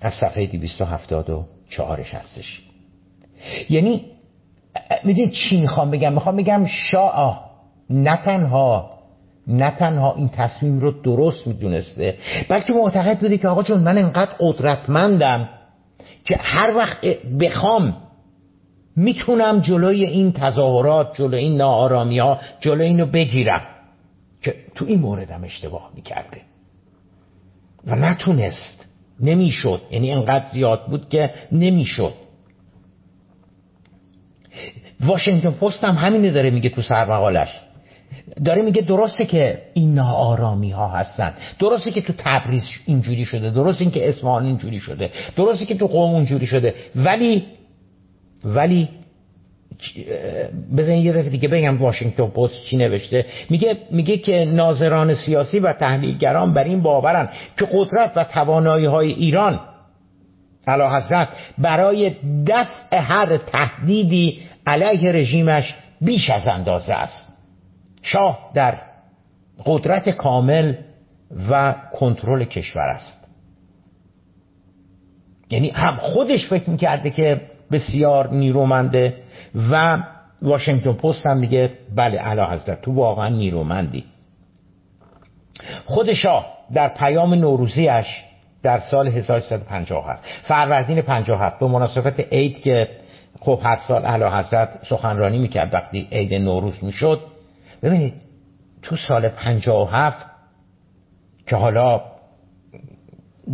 از 0.00 0.12
صفحه 0.12 0.46
دیویست 0.46 0.80
و 0.80 0.84
هفتاد 0.84 1.30
و 1.30 1.46
چهارش 1.68 2.14
هستش. 2.14 2.70
یعنی 3.70 4.04
می‌دونی 5.04 5.30
چی 5.30 5.60
می‌خوام 5.60 5.90
بگم؟ 5.90 6.12
می‌خوام 6.12 6.36
بگم 6.36 6.64
شاه 6.64 7.50
نه 7.90 8.16
تنها 8.16 8.89
نه 9.50 9.70
تنها 9.70 10.14
این 10.14 10.28
تصمیم 10.28 10.80
رو 10.80 10.90
درست 10.90 11.46
می‌دونسته 11.46 12.14
بلکه 12.48 12.72
معتقد 12.72 13.18
بوده 13.18 13.38
که 13.38 13.48
آقا 13.48 13.62
جون 13.62 13.80
من 13.80 13.98
انقدر 13.98 14.30
قدرتمندم 14.40 15.48
که 16.24 16.36
هر 16.40 16.76
وقت 16.76 17.06
بخوام 17.40 17.96
می‌تونم 18.96 19.60
جلوی 19.60 20.04
این 20.04 20.32
تظاهرات 20.32 21.16
جلوی 21.16 21.40
این 21.40 21.56
ناآرامی 21.56 22.18
ها 22.18 22.40
جلوی 22.60 22.86
اینو 22.86 23.06
بگیرم 23.06 23.62
که 24.42 24.54
تو 24.74 24.84
این 24.84 25.00
موردم 25.00 25.44
اشتباه 25.44 25.90
می‌کرده. 25.94 26.40
و 27.86 27.96
نتونست. 27.96 28.86
نمی‌شد. 29.20 29.80
یعنی 29.90 30.12
انقدر 30.12 30.44
زیاد 30.52 30.86
بود 30.86 31.08
که 31.08 31.30
نمی‌شد. 31.52 32.14
واشنگتن 35.00 35.50
پست 35.50 35.84
هم 35.84 35.94
همینه 35.94 36.30
داره 36.30 36.50
میگه 36.50 36.68
تو 36.68 36.82
سرمقالش. 36.82 37.48
داره 38.44 38.62
میگه 38.62 38.82
درسته 38.82 39.26
که 39.26 39.62
این 39.74 39.94
ناآرامی 39.94 40.70
ها 40.70 40.88
هستن. 40.88 41.34
درسته 41.58 41.90
که 41.90 42.00
تو 42.00 42.12
تبریز 42.18 42.62
اینجوری 42.86 43.24
شده. 43.24 43.50
درسته 43.50 43.90
که 43.90 44.08
اصفهان 44.08 44.44
اینجوری 44.44 44.78
شده. 44.78 45.10
درسته 45.36 45.66
که 45.66 45.74
تو 45.74 45.86
قوم 45.86 46.14
اینجوری 46.14 46.46
شده. 46.46 46.74
ولی 46.96 47.44
ولی 48.44 48.88
بزنید 50.76 51.04
یه 51.04 51.12
دفعه 51.12 51.30
دیگه 51.30 51.48
بگم 51.48 51.78
واشنگتن 51.78 52.26
پست 52.26 52.62
چی 52.62 52.76
نوشته. 52.76 53.26
میگه 53.50 53.76
میگه 53.90 54.16
که 54.16 54.44
ناظران 54.44 55.14
سیاسی 55.14 55.58
و 55.58 55.72
تحلیلگران 55.72 56.54
بر 56.54 56.64
این 56.64 56.82
باورن 56.82 57.28
که 57.58 57.68
قدرت 57.72 58.12
و 58.16 58.24
توانایی 58.24 58.86
های 58.86 59.12
ایران 59.12 59.60
علا 60.66 60.96
حضرت 60.96 61.28
برای 61.58 62.12
دفع 62.46 62.96
هر 62.96 63.36
تهدیدی 63.36 64.40
علیه 64.66 65.12
رژیمش 65.12 65.74
بیش 66.00 66.30
از 66.30 66.48
اندازه 66.48 66.92
است. 66.92 67.29
شاه 68.02 68.50
در 68.54 68.78
قدرت 69.66 70.08
کامل 70.08 70.74
و 71.50 71.74
کنترل 71.92 72.44
کشور 72.44 72.82
است. 72.82 73.20
یعنی 75.50 75.70
هم 75.70 75.96
خودش 75.96 76.48
فکر 76.48 76.70
می‌کرده 76.70 77.10
که 77.10 77.40
بسیار 77.72 78.30
نیرومنده 78.32 79.14
و 79.70 80.02
واشنگتن 80.42 80.92
پست 80.92 81.26
هم 81.26 81.36
میگه 81.36 81.70
بله 81.94 82.18
علا 82.18 82.50
حضرت 82.50 82.82
تو 82.82 82.92
واقعا 82.94 83.28
نیرومندی. 83.28 84.04
خود 85.84 86.12
شاه 86.12 86.46
در 86.74 86.88
پیام 86.88 87.34
نوروزیش 87.34 88.24
در 88.62 88.78
سال 88.78 89.08
1357 89.08 90.22
فروردین 90.42 91.02
57 91.02 91.58
به 91.58 91.66
مناسبت 91.66 92.20
عید 92.20 92.62
که 92.62 92.88
خب 93.40 93.60
هر 93.62 93.76
سال 93.88 94.04
علا 94.04 94.38
حضرت 94.38 94.78
سخنرانی 94.88 95.38
می‌کرد 95.38 95.74
وقتی 95.74 96.08
عید 96.12 96.34
نوروز 96.34 96.84
می‌شد 96.84 97.20
ببینید 97.82 98.14
تو 98.82 98.96
سال 98.96 99.28
57 99.28 100.26
که 101.46 101.56
حالا 101.56 102.00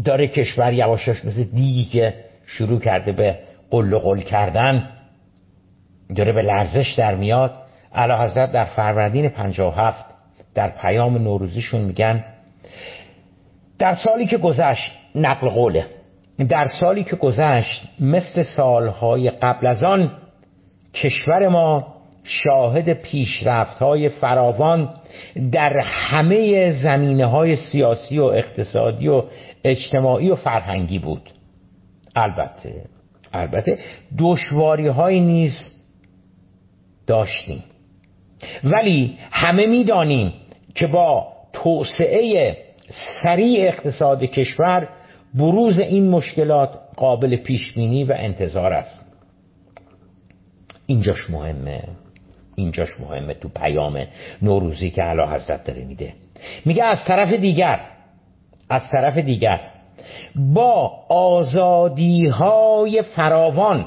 داره 0.05 0.29
کشور 0.29 0.73
یواشاش 0.73 1.25
مثل 1.25 1.45
دیگی 1.45 1.85
که 1.85 2.15
شروع 2.47 2.81
کرده 2.81 3.13
به 3.13 3.39
قل 3.71 3.93
و 3.93 3.99
قل 3.99 4.21
کردن 4.21 4.89
داره 6.17 6.33
به 6.33 6.43
لرزش 6.43 6.95
در 6.99 7.15
میاد. 7.15 7.55
علا 7.93 8.25
حضرت 8.25 8.53
در 8.53 8.65
فروردین 8.65 9.29
57 9.29 10.05
در 10.55 10.69
پیام 10.69 11.19
نوروزیشون 11.19 11.81
میگن 11.81 12.25
در 13.79 13.95
سالی 13.95 14.27
که 14.27 14.39
گذشت 14.39 14.93
نقل 15.15 15.49
قوله. 15.49 15.87
در 16.49 16.69
سالی 16.81 17.05
که 17.05 17.17
گذشت 17.17 17.83
مثل 18.01 18.43
سالهای 18.43 19.31
قبل 19.31 19.67
از 19.67 19.85
آن 19.85 20.11
کشور 20.95 21.49
ما 21.49 21.96
شاهد 22.27 22.93
پیشرفت 22.93 23.79
های 23.79 24.09
فراوان 24.09 24.95
در 25.53 25.79
همه 25.79 26.71
زمینه 26.83 27.27
های 27.27 27.57
سیاسی 27.57 28.19
و 28.19 28.25
اقتصادی 28.25 29.09
و 29.09 29.23
اجتماعی 29.65 30.31
و 30.31 30.37
فرهنگی 30.37 30.99
بود. 30.99 31.31
البته 32.17 32.85
البته 33.33 33.79
دشواری 34.19 34.87
های 34.87 35.21
نیز 35.21 35.73
داشتیم. 37.07 37.65
ولی 38.65 39.19
همه 39.31 39.67
می‌دانیم 39.67 40.33
که 40.75 40.87
با 40.87 41.27
توسعه 41.53 42.57
سریع 43.23 43.69
اقتصاد 43.69 44.25
کشور 44.25 44.89
بروز 45.35 45.79
این 45.79 46.11
مشکلات 46.11 46.71
قابل 46.97 47.37
پیشبینی 47.37 48.05
و 48.05 48.15
انتظار 48.19 48.73
است. 48.73 49.07
اینجاش 50.87 51.31
مهمه. 51.31 51.83
اینجاش 52.57 52.89
مهمه 53.01 53.35
تو 53.35 53.49
پیام 53.49 54.07
نوروزی 54.43 54.91
که 54.91 55.03
علا 55.03 55.27
حضرت 55.27 55.65
داره 55.65 55.85
میده. 55.85 56.13
میگه 56.65 56.85
از 56.85 56.99
طرف 57.05 57.33
دیگر 57.33 57.81
از 58.71 58.83
طرف 58.93 59.19
دیگر 59.19 59.61
با 60.37 60.93
آزادی 61.09 62.27
های 62.27 63.03
فراوان 63.03 63.85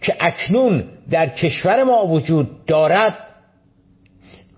که 0.00 0.14
اکنون 0.20 0.84
در 1.10 1.28
کشور 1.28 1.84
ما 1.84 2.06
وجود 2.06 2.66
دارد 2.66 3.14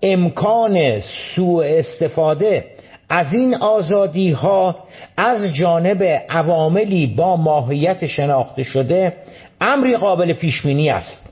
امکان 0.03 0.99
سوء 1.35 1.65
استفاده 1.65 2.65
از 3.09 3.33
این 3.33 3.55
آزادی 3.55 4.31
ها 4.31 4.75
از 5.17 5.53
جانب 5.55 6.03
عواملی 6.29 7.07
با 7.07 7.35
ماهیت 7.35 8.07
شناخته 8.07 8.63
شده 8.63 9.13
امری 9.61 9.97
قابل 9.97 10.33
پیشبینی 10.33 10.89
است. 10.89 11.22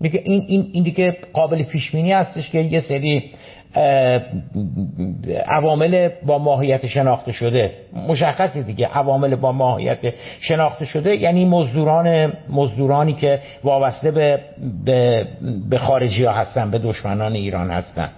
میگه 0.00 0.22
این 0.24 0.44
این 0.48 0.70
این 0.72 0.84
دیگه 0.84 1.16
قابل 1.32 1.62
پیشبینی 1.62 2.12
هستش 2.12 2.50
که 2.50 2.58
یه 2.58 2.80
سری 2.80 3.30
عوامل 5.46 6.08
با 6.26 6.38
ماهیت 6.38 6.86
شناخته 6.86 7.32
شده. 7.32 7.74
مشخصی 8.08 8.62
دیگه 8.62 8.86
عوامل 8.86 9.34
با 9.34 9.52
ماهیت 9.52 9.98
شناخته 10.40 10.84
شده. 10.84 11.16
یعنی 11.16 11.44
مزدوران 11.44 12.32
مزدورانی 12.48 13.12
که 13.12 13.40
وابسته 13.64 14.10
به 14.10 14.40
به, 14.84 15.28
به 15.70 15.78
خارجی 15.78 16.24
ها 16.24 16.32
هستن 16.32 16.70
به 16.70 16.78
دشمنان 16.78 17.32
ایران 17.32 17.70
هستن. 17.70 18.10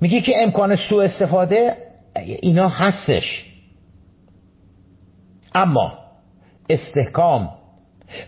میگه 0.00 0.20
که 0.20 0.32
امکان 0.42 0.76
سوء 0.76 1.04
استفاده 1.04 1.72
اینا 2.40 2.68
هستش. 2.68 3.44
اما 5.54 5.92
استحکام 6.70 7.57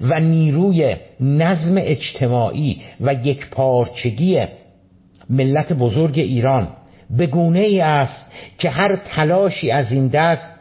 و 0.00 0.20
نیروی 0.20 0.96
نظم 1.20 1.74
اجتماعی 1.78 2.82
و 3.00 3.14
یک 3.14 3.50
پارچگی 3.50 4.38
ملت 5.30 5.72
بزرگ 5.72 6.18
ایران 6.18 6.68
به 7.10 7.26
گونه 7.26 7.60
ای 7.60 7.80
است 7.80 8.32
که 8.58 8.70
هر 8.70 8.96
تلاشی 8.96 9.70
از 9.70 9.92
این 9.92 10.08
دست 10.08 10.60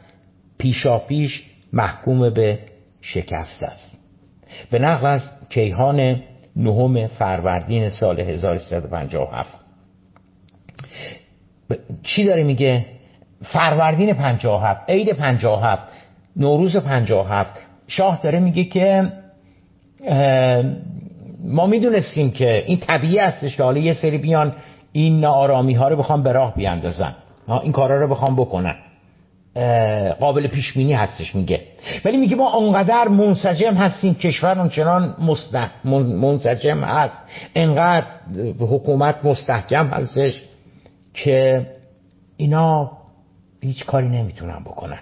پیشاپیش 0.57 1.43
محکوم 1.73 2.33
به 2.33 2.59
شکست 3.01 3.63
است. 3.63 3.97
به 4.71 4.79
نقل 4.79 5.05
از 5.05 5.21
کیهان 5.49 6.21
نهم 6.55 7.07
فروردین 7.07 7.89
سال 7.89 8.19
1357 8.19 9.59
چی 12.03 12.23
داره 12.23 12.43
میگه؟ 12.43 12.85
فروردین 13.43 14.13
57 14.13 14.89
عید 14.89 15.09
57 15.09 15.87
نوروز 16.35 16.77
57 16.77 17.59
شاه 17.89 18.19
داره 18.23 18.39
میگه 18.39 18.63
که 18.63 19.11
ما 21.43 21.67
می‌دونستیم 21.67 22.31
که 22.31 22.63
این 22.67 22.79
طبیعی 22.79 23.17
هستش 23.17 23.57
که 23.57 23.63
حالا 23.63 23.79
یه 23.79 23.93
سری 23.93 24.17
بیان 24.17 24.55
این 24.91 25.19
نارامی 25.19 25.73
ها 25.73 25.87
رو 25.87 25.95
بخوام 25.95 26.23
به 26.23 26.31
راه 26.31 26.55
بیاندازن. 26.55 27.15
این 27.63 27.71
کارا 27.71 28.01
رو 28.01 28.07
بخوام 28.07 28.35
بکنن. 28.35 28.75
قابل 30.19 30.47
پیش 30.47 30.73
بینی 30.73 30.93
هستش 30.93 31.35
میگه. 31.35 31.61
ولی 32.05 32.17
میگه 32.17 32.35
ما 32.35 32.53
انقدر 32.53 33.07
منسجم 33.07 33.73
هستیم 33.73 34.13
کشور 34.13 34.59
اونچنان 34.59 35.15
منسجم 35.93 36.83
هست. 36.83 37.17
انقدر 37.55 38.05
حکومت 38.59 39.15
مستحکم 39.25 39.87
هستش 39.87 40.43
که 41.13 41.67
اینا 42.37 42.91
هیچ 43.61 43.85
کاری 43.85 44.07
نمی‌تونن 44.07 44.59
بکنن. 44.65 44.99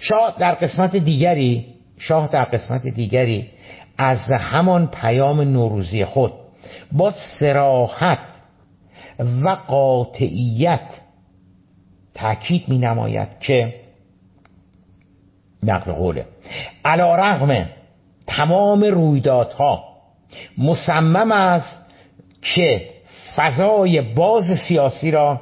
شاه 0.00 0.36
در 0.38 0.54
قسمت 0.54 0.96
دیگری 0.96 1.66
شاه 2.00 2.28
در 2.28 2.44
قسمت 2.44 2.86
دیگری 2.86 3.50
از 3.98 4.30
همان 4.30 4.86
پیام 4.86 5.40
نوروزی 5.40 6.04
خود 6.04 6.32
با 6.92 7.12
سراحت 7.38 8.18
و 9.42 9.48
قاطعیت 9.48 11.00
تاکید 12.14 12.68
می 12.68 12.78
نماید 12.78 13.38
که 13.40 13.74
نقل 15.62 15.92
قوله. 15.92 16.26
علا 16.84 17.14
رغم 17.16 17.68
تمام 18.26 18.84
رویدادها 18.84 19.84
مصمم 20.58 21.32
است 21.32 21.86
که 22.42 22.88
فضای 23.36 24.00
باز 24.00 24.44
سیاسی 24.68 25.10
را 25.10 25.40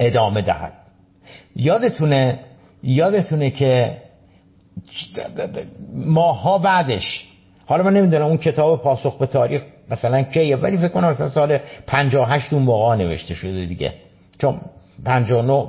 ادامه 0.00 0.42
دهد. 0.42 0.72
یادتونه 1.56 2.38
یادتونه 2.82 3.50
که 3.50 3.96
ماها 5.94 6.58
بعدش. 6.58 7.26
حالا 7.66 7.82
من 7.82 7.92
نمی‌دونم 7.92 8.26
اون 8.26 8.36
کتاب 8.36 8.82
پاسخ 8.82 9.18
به 9.18 9.26
تاریخ 9.26 9.62
مثلا 9.90 10.22
کیه 10.22 10.56
ولی 10.56 10.76
فکر 10.76 10.88
کنم 10.88 11.08
مثلا 11.08 11.28
سال 11.28 11.58
58 11.86 12.52
اون 12.52 12.62
موقع 12.62 12.96
نوشته 12.96 13.34
شده 13.34 13.66
دیگه. 13.66 13.92
چون 14.38 14.60
59 15.04 15.68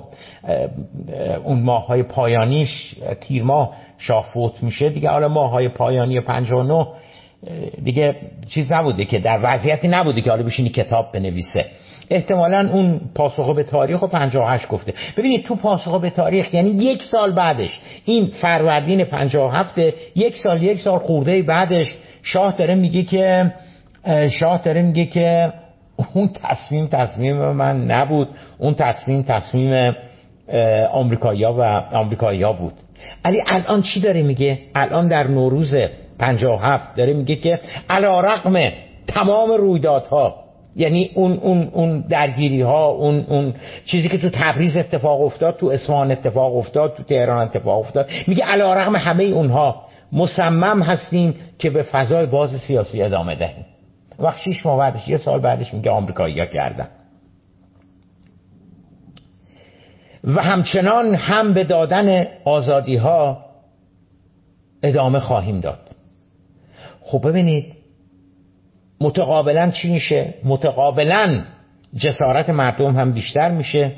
اون 1.44 1.60
ماه 1.60 1.88
های 1.88 2.04
پایانیش 2.04 2.96
تیر 3.22 3.44
ماه 3.44 3.74
شاه 3.98 4.26
فوت 4.34 4.64
میشه 4.64 4.90
دیگه. 4.90 5.10
حالا 5.10 5.28
ماه 5.28 5.52
های 5.52 5.68
پایانی 5.70 6.22
59 6.22 6.88
دیگه 7.84 8.16
چیز 8.50 8.72
نبوده 8.72 9.06
که 9.06 9.20
در 9.20 9.40
وضعیتی 9.44 9.88
نبوده 9.88 10.22
که 10.22 10.30
حالا 10.30 10.44
بشینی 10.44 10.70
کتاب 10.70 11.12
بنویسه. 11.12 11.66
احتمالا 12.12 12.70
اون 12.74 13.02
پاسخ 13.16 13.56
به 13.56 13.64
تاریخ 13.64 14.02
و 14.02 14.08
58 14.08 14.68
گفته. 14.68 14.94
ببینید 15.18 15.46
تو 15.46 15.56
پاسخ 15.56 16.02
به 16.02 16.10
تاریخ 16.10 16.54
یعنی 16.54 16.70
یک 16.70 17.04
سال 17.04 17.32
بعدش 17.32 17.80
این 18.06 18.26
فروردین 18.26 19.04
57 19.04 19.80
یک 20.16 20.38
سال 20.38 20.64
یک 20.64 20.80
سال 20.80 21.00
خورده 21.00 21.42
بعدش 21.42 21.96
شاه 22.24 22.56
داره 22.58 22.76
میگه 22.76 23.04
که 23.04 23.54
شاه 24.40 24.62
داره 24.64 24.82
میگه 24.82 25.06
که 25.06 25.54
اون 26.14 26.30
تصمیم 26.44 26.88
تصمیم 26.88 27.36
من 27.36 27.86
نبود. 27.86 28.28
اون 28.58 28.74
تصمیم 28.74 29.22
تصمیم 29.22 29.96
آمریکایی‌ها 30.92 31.54
و 31.54 31.62
آمریکایی‌ها 31.96 32.54
بود. 32.54 32.74
علی 33.26 33.38
الان 33.48 33.82
چی 33.82 34.00
داره 34.00 34.22
میگه؟ 34.22 34.60
الان 34.76 35.08
در 35.08 35.28
نوروز 35.28 35.76
57 36.20 36.96
داره 36.96 37.14
میگه 37.14 37.36
که 37.36 37.60
علا 37.90 38.20
رقم 38.20 38.72
تمام 39.08 39.52
رویدادها 39.52 40.36
یعنی 40.76 41.12
اون 41.14 41.38
اون 41.38 41.70
اون 41.74 42.00
درگیری 42.00 42.62
ها 42.62 42.88
اون 42.88 43.26
اون 43.30 43.54
چیزی 43.86 44.10
که 44.10 44.18
تو 44.18 44.30
تبریز 44.34 44.76
اتفاق 44.76 45.22
افتاد 45.22 45.58
تو 45.58 45.68
اصفهان 45.68 46.12
اتفاق 46.12 46.58
افتاد 46.58 46.96
تو 46.96 47.04
تهران 47.04 47.38
اتفاق 47.38 47.80
افتاد. 47.80 48.10
میگه 48.28 48.44
علا 48.44 48.74
رقم 48.74 48.96
همه 48.96 49.24
اونها 49.24 49.86
مصمم 50.12 50.82
هستیم 50.82 51.36
که 51.60 51.70
به 51.70 51.84
فضای 51.84 52.26
باز 52.26 52.50
سیاسی 52.68 53.02
ادامه 53.02 53.36
دهیم. 53.36 53.66
وقت 54.20 54.38
شیش 54.38 54.66
ماه 54.66 54.78
بعدش 54.78 55.08
یه 55.08 55.18
سال 55.18 55.40
بعدش 55.40 55.74
میگه 55.74 55.92
آمریکایی 55.92 56.40
ها 56.40 56.46
کردن 56.46 56.88
و 60.24 60.42
همچنان 60.42 61.16
هم 61.16 61.54
به 61.54 61.64
دادن 61.64 62.28
آزادی 62.46 62.96
ها 62.96 63.46
ادامه 64.84 65.20
خواهیم 65.20 65.60
داد. 65.60 65.80
خب 67.02 67.30
ببینید 67.30 67.81
متقابلا 69.02 69.72
چی 69.72 69.92
میشه؟ 69.92 70.34
متقابلا 70.44 71.42
جسارت 71.98 72.50
مردم 72.50 72.96
هم 72.96 73.12
بیشتر 73.12 73.52
میشه. 73.52 73.92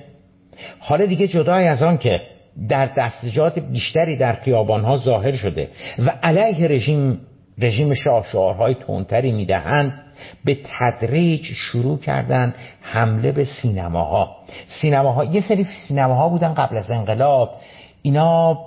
حالا 0.79 1.05
دیگه 1.05 1.27
جدای 1.27 1.67
از 1.67 1.83
آن 1.83 1.97
که 1.97 2.21
در 2.69 2.85
دستجات 2.85 3.59
بیشتری 3.59 4.17
در 4.17 4.33
خیابان 4.33 4.83
ها 4.83 4.97
ظاهر 4.97 5.31
شده 5.31 5.69
و 5.99 6.09
علیه 6.23 6.67
رژیم 6.67 7.19
رژیم 7.57 7.93
شاه 7.93 8.25
شعارهای 8.31 8.73
تندتری 8.73 9.31
می‌دهند 9.31 10.01
به 10.45 10.57
تدریج 10.79 11.45
شروع 11.45 11.99
کردن 11.99 12.53
حمله 12.81 13.31
به 13.31 13.43
سینماها. 13.43 14.35
سینماها 14.67 15.23
یه 15.23 15.41
سری 15.41 15.67
سینماها 15.87 16.29
بودن 16.29 16.53
قبل 16.53 16.77
از 16.77 16.91
انقلاب. 16.91 17.55
اینا 18.01 18.57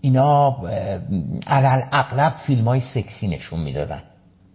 اینا 0.00 0.56
اغلب 1.92 2.34
فیلم 2.46 2.64
های 2.64 2.80
سکسی 2.80 3.28
نشون 3.28 3.60
می‌دادن. 3.60 4.02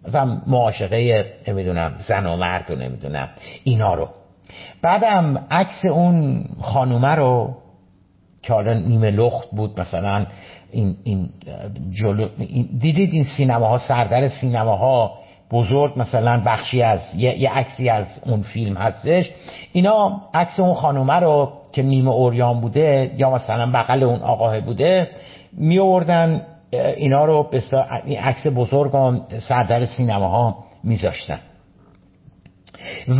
مثلا 0.06 0.42
معاشقه 0.46 1.32
نمی‌دونم 1.48 1.94
زن 2.08 2.26
و 2.26 2.36
مرد 2.36 2.70
و 2.70 2.74
نمی‌دونم 2.74 3.28
اینا 3.64 3.94
رو. 3.94 4.08
بعدم 4.82 5.46
عکس 5.50 5.84
اون 5.84 6.44
خانومه 6.60 7.14
رو 7.14 7.54
که 8.42 8.52
حالا 8.52 8.74
نیمه 8.74 9.10
لخت 9.10 9.50
بود 9.50 9.80
مثلا 9.80 10.26
این, 10.72 10.96
این 11.04 11.28
جلو 11.90 12.28
دیدید 12.78 13.12
این 13.12 13.24
سینماها 13.24 13.78
سردر 13.78 14.28
سینماها 14.28 15.18
بزرگ 15.50 15.92
مثلا 15.96 16.42
بخشی 16.46 16.82
از 16.82 17.14
یه, 17.14 17.50
عکسی 17.50 17.88
از 17.88 18.06
اون 18.26 18.42
فیلم 18.42 18.76
هستش. 18.76 19.30
اینا 19.72 20.20
عکس 20.34 20.60
اون 20.60 20.74
خانومه 20.74 21.14
رو 21.14 21.52
که 21.72 21.82
نیمه 21.82 22.10
اوریان 22.10 22.60
بوده 22.60 23.10
یا 23.16 23.30
مثلا 23.30 23.70
بغل 23.74 24.02
اون 24.02 24.20
آقاه 24.20 24.60
بوده 24.60 25.08
می 25.52 25.78
آوردن 25.78 26.42
اینا 26.72 27.24
رو 27.24 27.50
این 28.04 28.18
عکس 28.18 28.46
بزرگ 28.56 28.96
هم 28.96 29.26
سردر 29.38 29.86
سینماها 29.86 30.64
میذاشتن. 30.84 31.38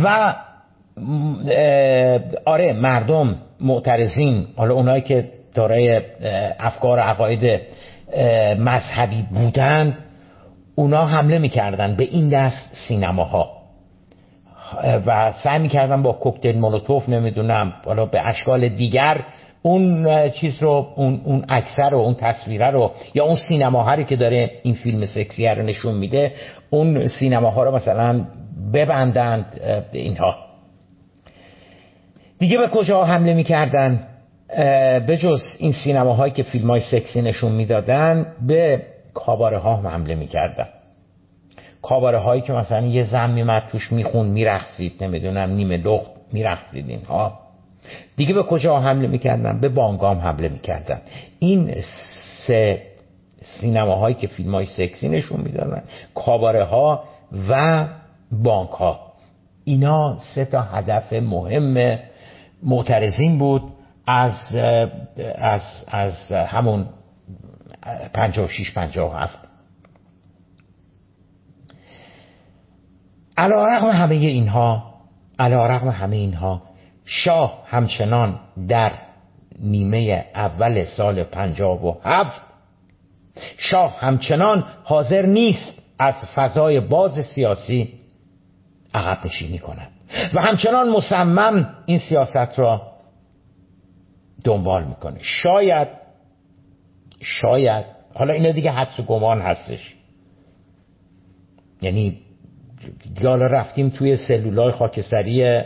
و 0.03 0.35
آره 2.45 2.73
مردم 2.73 3.35
معترضین 3.61 4.47
حالا 4.55 4.73
اونایی 4.73 5.01
که 5.01 5.29
دارای 5.53 6.01
افکار 6.59 6.99
عقاید 6.99 7.61
مذهبی 8.59 9.21
بودند 9.21 9.97
اونا 10.75 11.05
حمله 11.05 11.37
می‌کردن 11.37 11.95
به 11.95 12.03
این 12.03 12.29
دست 12.29 12.69
سینماها. 12.87 13.51
و 15.05 15.31
سعی 15.31 15.59
می‌کردن 15.59 16.03
با 16.03 16.11
کوکتل 16.11 16.57
مولوتوف 16.57 17.09
نمی‌دونم 17.09 17.73
حالا 17.85 18.05
به 18.05 18.27
اشکال 18.27 18.69
دیگر 18.69 19.21
اون 19.61 20.29
چیز 20.29 20.63
رو 20.63 20.87
اون 20.95 21.21
اون 21.23 21.45
اکثر 21.49 21.89
رو 21.89 21.97
اون 21.97 22.13
تصویره 22.13 22.67
رو 22.67 22.91
یا 23.13 23.25
اون 23.25 23.37
سینماهایی 23.49 24.03
که 24.03 24.15
داره 24.15 24.51
این 24.63 24.73
فیلم 24.73 25.05
سکسی 25.05 25.47
رو 25.47 25.63
نشون 25.63 25.95
میده 25.95 26.31
اون 26.69 27.07
سینماها 27.07 27.63
رو 27.63 27.75
مثلا 27.75 28.25
ببندند 28.73 29.61
اینها. 29.91 30.35
دیگه 32.39 32.57
به 32.57 32.67
کجا 32.67 33.03
حمله 33.03 33.33
می‌کردن؟ 33.33 34.07
به 35.07 35.17
جز 35.21 35.41
این 35.59 35.71
سینماهایی 35.71 36.33
که 36.33 36.43
فیلم 36.43 36.69
های 36.69 36.81
سکسی 36.81 37.21
نشون 37.21 37.51
می‌دادن 37.51 38.25
به 38.47 38.81
کاباره 39.13 39.59
ها 39.59 39.75
حمله 39.75 40.15
می‌کردن. 40.15 40.67
کاباره 41.81 42.17
هایی 42.17 42.41
که 42.41 42.53
مثلا 42.53 42.87
یه 42.87 43.03
زن 43.03 43.31
میمد 43.31 43.63
توش 43.71 43.91
میخون 43.91 44.27
میرخصید 44.27 45.03
نمی‌دونم 45.03 45.49
نیمه 45.49 45.77
لخت 45.77 46.11
میرخصید 46.33 46.89
اینها. 46.89 47.48
دیگه 48.15 48.33
به 48.33 48.43
کجا 48.43 48.79
حمله 48.79 49.07
می‌کردن؟ 49.07 49.59
به 49.59 49.69
بانگام 49.69 50.17
حمله 50.17 50.49
می‌کردن. 50.49 51.01
این 51.39 51.75
سه 52.47 52.81
سینماهایی 53.41 54.15
که 54.15 54.27
فیلم 54.27 54.55
های 54.55 54.65
سکسی 54.65 55.09
نشون 55.09 55.41
می‌دادن 55.41 55.83
کاباره 56.15 56.63
ها 56.63 57.03
و 57.49 57.85
بانک 58.31 58.69
ها 58.69 58.99
اینا 59.63 60.17
سه 60.35 60.45
تا 60.45 60.61
هدف 60.61 61.13
مهم 61.13 61.99
معترضین 62.63 63.37
بود 63.37 63.63
از 64.07 64.33
از 65.35 65.61
از 65.87 66.31
همون 66.31 66.85
56 68.13 68.73
57 68.73 69.39
علا 73.37 73.65
رقم 73.65 73.89
همه 73.89 74.15
اینها 74.15 74.93
علا 75.39 75.67
رقم 75.67 75.87
همه 75.89 76.15
اینها 76.15 76.61
شاه 77.11 77.63
همچنان 77.67 78.39
در 78.67 78.91
نیمه 79.59 80.25
اول 80.35 80.83
سال 80.85 81.23
پنجاب 81.23 81.85
و 81.85 81.97
هفت 82.03 82.41
شاه 83.57 83.97
همچنان 83.99 84.63
حاضر 84.83 85.25
نیست 85.25 85.81
از 85.99 86.13
فضای 86.35 86.79
باز 86.79 87.11
سیاسی 87.35 87.93
عقب 88.93 89.25
نشینی 89.25 89.59
کند 89.59 89.91
و 90.33 90.41
همچنان 90.41 90.89
مصمم 90.89 91.75
این 91.85 91.97
سیاست 91.97 92.59
را 92.59 92.81
دنبال 94.43 94.83
می‌کنه. 94.83 95.17
شاید 95.21 95.87
شاید 97.21 97.85
حالا 98.13 98.33
اینا 98.33 98.51
دیگه 98.51 98.71
حدس 98.71 98.99
و 98.99 99.03
گمان 99.03 99.41
هستش. 99.41 99.95
یعنی 101.81 102.19
حالا 103.23 103.47
رفتیم 103.47 103.89
توی 103.89 104.17
سلولای 104.17 104.71
خاکستری 104.71 105.61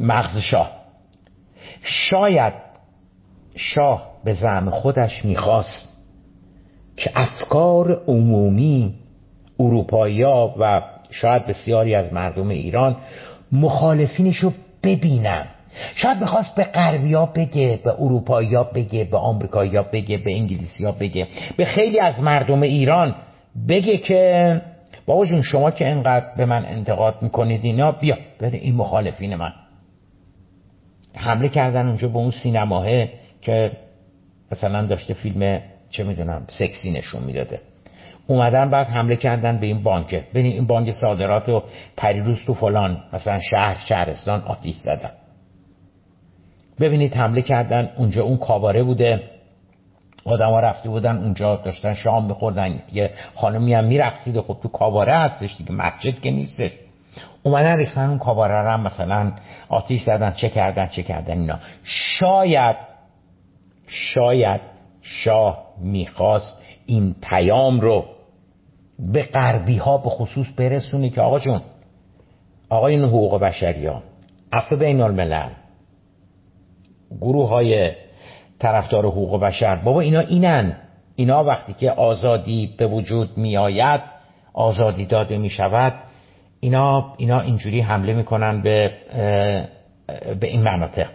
مغز 0.00 0.38
شاه. 0.38 0.70
شاید 1.82 2.52
شاه 3.56 4.10
به 4.24 4.32
زعم 4.32 4.70
خودش 4.70 5.24
می‌خواست 5.24 5.96
که 6.96 7.10
افکار 7.14 8.02
عمومی 8.06 8.94
اروپایی 9.60 10.22
و 10.24 10.82
شاید 11.10 11.46
بسیاری 11.46 11.94
از 11.94 12.12
مردم 12.12 12.48
ایران 12.48 12.96
مخالفینش 13.52 14.36
رو 14.36 14.52
ببینن. 14.82 15.46
شاید 15.94 16.20
بخواست 16.20 16.54
به 16.54 16.64
غربی 16.64 17.14
ها 17.14 17.26
بگه 17.26 17.80
به 17.84 17.94
اروپایی 17.98 18.56
بگه 18.74 19.04
به 19.04 19.16
آمریکایی 19.16 19.80
بگه 19.92 20.18
به 20.18 20.34
انگلیسی 20.34 20.84
بگه 21.00 21.28
به 21.56 21.64
خیلی 21.64 22.00
از 22.00 22.20
مردم 22.20 22.62
ایران 22.62 23.14
بگه 23.68 23.96
که 23.96 24.62
بابا 25.06 25.26
جون 25.26 25.42
شما 25.42 25.70
که 25.70 25.88
انقدر 25.88 26.26
به 26.36 26.44
من 26.44 26.64
انتقاد 26.64 27.22
می‌کنید 27.22 27.64
اینا 27.64 27.92
بیا 27.92 28.18
بره 28.38 28.58
این 28.58 28.74
مخالفین 28.74 29.34
من. 29.34 29.52
حمله 31.14 31.48
کردن 31.48 31.86
اونجا 31.86 32.08
به 32.08 32.16
اون 32.16 32.30
سینماه 32.30 32.86
که 33.42 33.72
مثلا 34.52 34.86
داشته 34.86 35.14
فیلم 35.14 35.60
چه 35.90 36.04
می‌دونم 36.04 36.46
سکسی 36.48 36.90
نشون 36.90 37.22
می‌داده. 37.22 37.60
اومدن 38.26 38.70
بعد 38.70 38.86
حمله 38.86 39.16
کردن 39.16 39.58
به 39.58 39.66
این 39.66 39.82
بانک. 39.82 40.14
ببین 40.14 40.46
این 40.46 40.66
بانک 40.66 40.90
صادرات 40.90 41.48
و 41.48 41.62
پریروز 41.96 42.38
تو 42.46 42.54
فلان 42.54 43.02
مثلا 43.12 43.38
شهر 43.50 43.76
شهرستان 43.88 44.42
آتیش 44.42 44.76
زدن. 44.76 45.10
ببینید 46.80 47.14
حمله 47.14 47.42
کردن 47.42 47.90
اونجا 47.96 48.22
اون 48.22 48.36
کاباره 48.36 48.82
بوده. 48.82 49.22
ها 50.26 50.60
رفته 50.60 50.88
بودن 50.88 51.16
اونجا 51.16 51.56
داشتن 51.56 51.94
شام 51.94 52.24
میخوردن 52.24 52.82
یه 52.92 53.10
خانمی 53.34 53.74
هم 53.74 53.84
میرقصیده 53.84 54.42
خب 54.42 54.56
تو 54.62 54.68
کاباره 54.68 55.12
هستش 55.12 55.56
دیگه 55.56 55.72
مسجد 55.72 56.20
که 56.20 56.30
نیستش. 56.30 56.70
اومدن 57.42 57.76
ریختن 57.76 58.08
اون 58.08 58.18
کاباره 58.18 58.62
رو 58.62 58.76
مثلا 58.76 59.32
آتیش 59.68 60.02
زدن 60.02 60.32
چه 60.32 60.48
کردن 60.48 60.86
چه 60.86 61.02
کردن 61.02 61.38
اینا. 61.38 61.58
شاید 61.84 62.76
شاید 63.86 64.60
شاه 65.02 65.66
می‌خواست 65.80 66.62
این 66.86 67.14
پیام 67.22 67.80
رو 67.80 68.04
به 68.98 69.22
غربی 69.22 69.76
ها 69.76 69.98
به 69.98 70.10
خصوص 70.10 70.46
برسونی 70.56 71.10
که 71.10 71.20
آقا 71.20 71.38
جون 71.38 71.60
این 72.70 73.04
حقوق 73.04 73.40
بشری 73.40 73.86
ها 73.86 74.02
عفو 74.52 74.76
بین 74.76 75.00
الملل 75.00 75.50
گروه 77.20 77.48
های 77.48 77.92
طرفدار 78.58 79.06
حقوق 79.06 79.40
بشر 79.40 79.76
بابا 79.76 80.00
اینا 80.00 80.20
اینن. 80.20 80.76
اینا 81.16 81.44
وقتی 81.44 81.72
که 81.72 81.90
آزادی 81.90 82.74
به 82.78 82.86
وجود 82.86 83.38
می 83.38 83.56
آید 83.56 84.00
آزادی 84.54 85.06
داده 85.06 85.38
می 85.38 85.50
شود 85.50 85.92
اینا, 86.60 87.14
اینا 87.16 87.40
اینجوری 87.40 87.80
حمله 87.80 88.12
می‌کنن 88.12 88.62
به, 88.62 88.92
به 90.40 90.46
این 90.46 90.62
مناطق. 90.62 91.08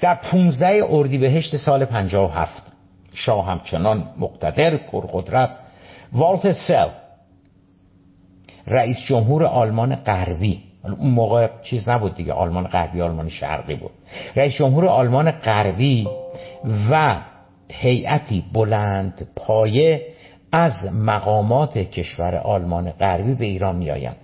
در 0.00 0.14
15 0.14 0.82
اردیبهشت 0.90 1.56
سال 1.56 1.84
57 1.84 2.62
شاه 3.12 3.46
همچنان 3.46 4.08
مقتدر 4.18 4.76
پرقدرت 4.76 5.50
والتر 6.12 6.52
سل 6.52 6.88
رئیس 8.66 8.96
جمهور 9.06 9.44
آلمان 9.44 9.94
غربی 9.94 10.62
اون 10.92 11.10
موقع 11.10 11.48
چیز 11.62 11.88
نبود 11.88 12.14
دیگه 12.14 12.32
آلمان 12.32 12.66
غربی 12.66 13.00
آلمان 13.00 13.28
شرقی 13.28 13.74
بود. 13.74 13.90
رئیس 14.36 14.52
جمهور 14.52 14.86
آلمان 14.86 15.30
غربی 15.30 16.08
و 16.90 17.16
هیئتی 17.72 18.44
بلند 18.52 19.28
پایه 19.36 20.06
از 20.52 20.72
مقامات 20.92 21.78
کشور 21.78 22.36
آلمان 22.36 22.90
غربی 22.90 23.34
به 23.34 23.44
ایران 23.44 23.76
میآیند. 23.76 24.16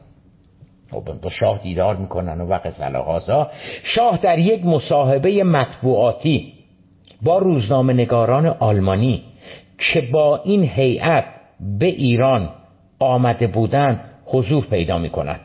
خب، 0.91 1.21
با 1.23 1.31
شاه 1.31 1.63
دیدار 1.63 1.97
می‌کنن 1.97 2.41
و 2.41 2.47
وقت 2.47 2.81
ها 2.81 3.51
شاه 3.83 4.19
در 4.23 4.39
یک 4.39 4.67
مصاحبه 4.67 5.45
مطبوعاتی 5.45 6.53
با 7.23 7.39
روزنامه 7.39 7.93
نگاران 7.93 8.47
آلمانی 8.47 9.23
که 9.79 10.01
با 10.13 10.41
این 10.45 10.63
هیئت 10.63 11.25
به 11.79 11.87
ایران 11.87 12.49
آمده 12.99 13.47
بودند 13.47 14.01
حضور 14.27 14.67
پیدا 14.67 14.99
می 14.99 15.11
کند 15.11 15.41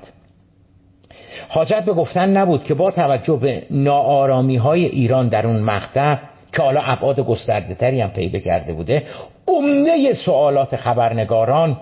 حاجت 1.50 1.84
به 1.86 1.94
گفتن 1.94 2.38
نبود 2.38 2.64
که 2.64 2.74
با 2.74 2.92
توجه 2.92 3.36
به 3.36 3.64
ناآرامی 3.72 4.56
های 4.56 4.86
ایران 4.86 5.28
در 5.28 5.48
اون 5.48 5.60
مقطع 5.60 6.18
که 6.52 6.62
حالا 6.62 6.82
ابعاد 6.82 7.20
گسترده 7.20 7.76
تری 7.76 8.02
هم 8.02 8.10
پیدا 8.10 8.40
کرده 8.40 8.74
بوده 8.74 9.04
عمده 9.48 10.14
سوالات 10.14 10.76
خبرنگاران 10.76 11.78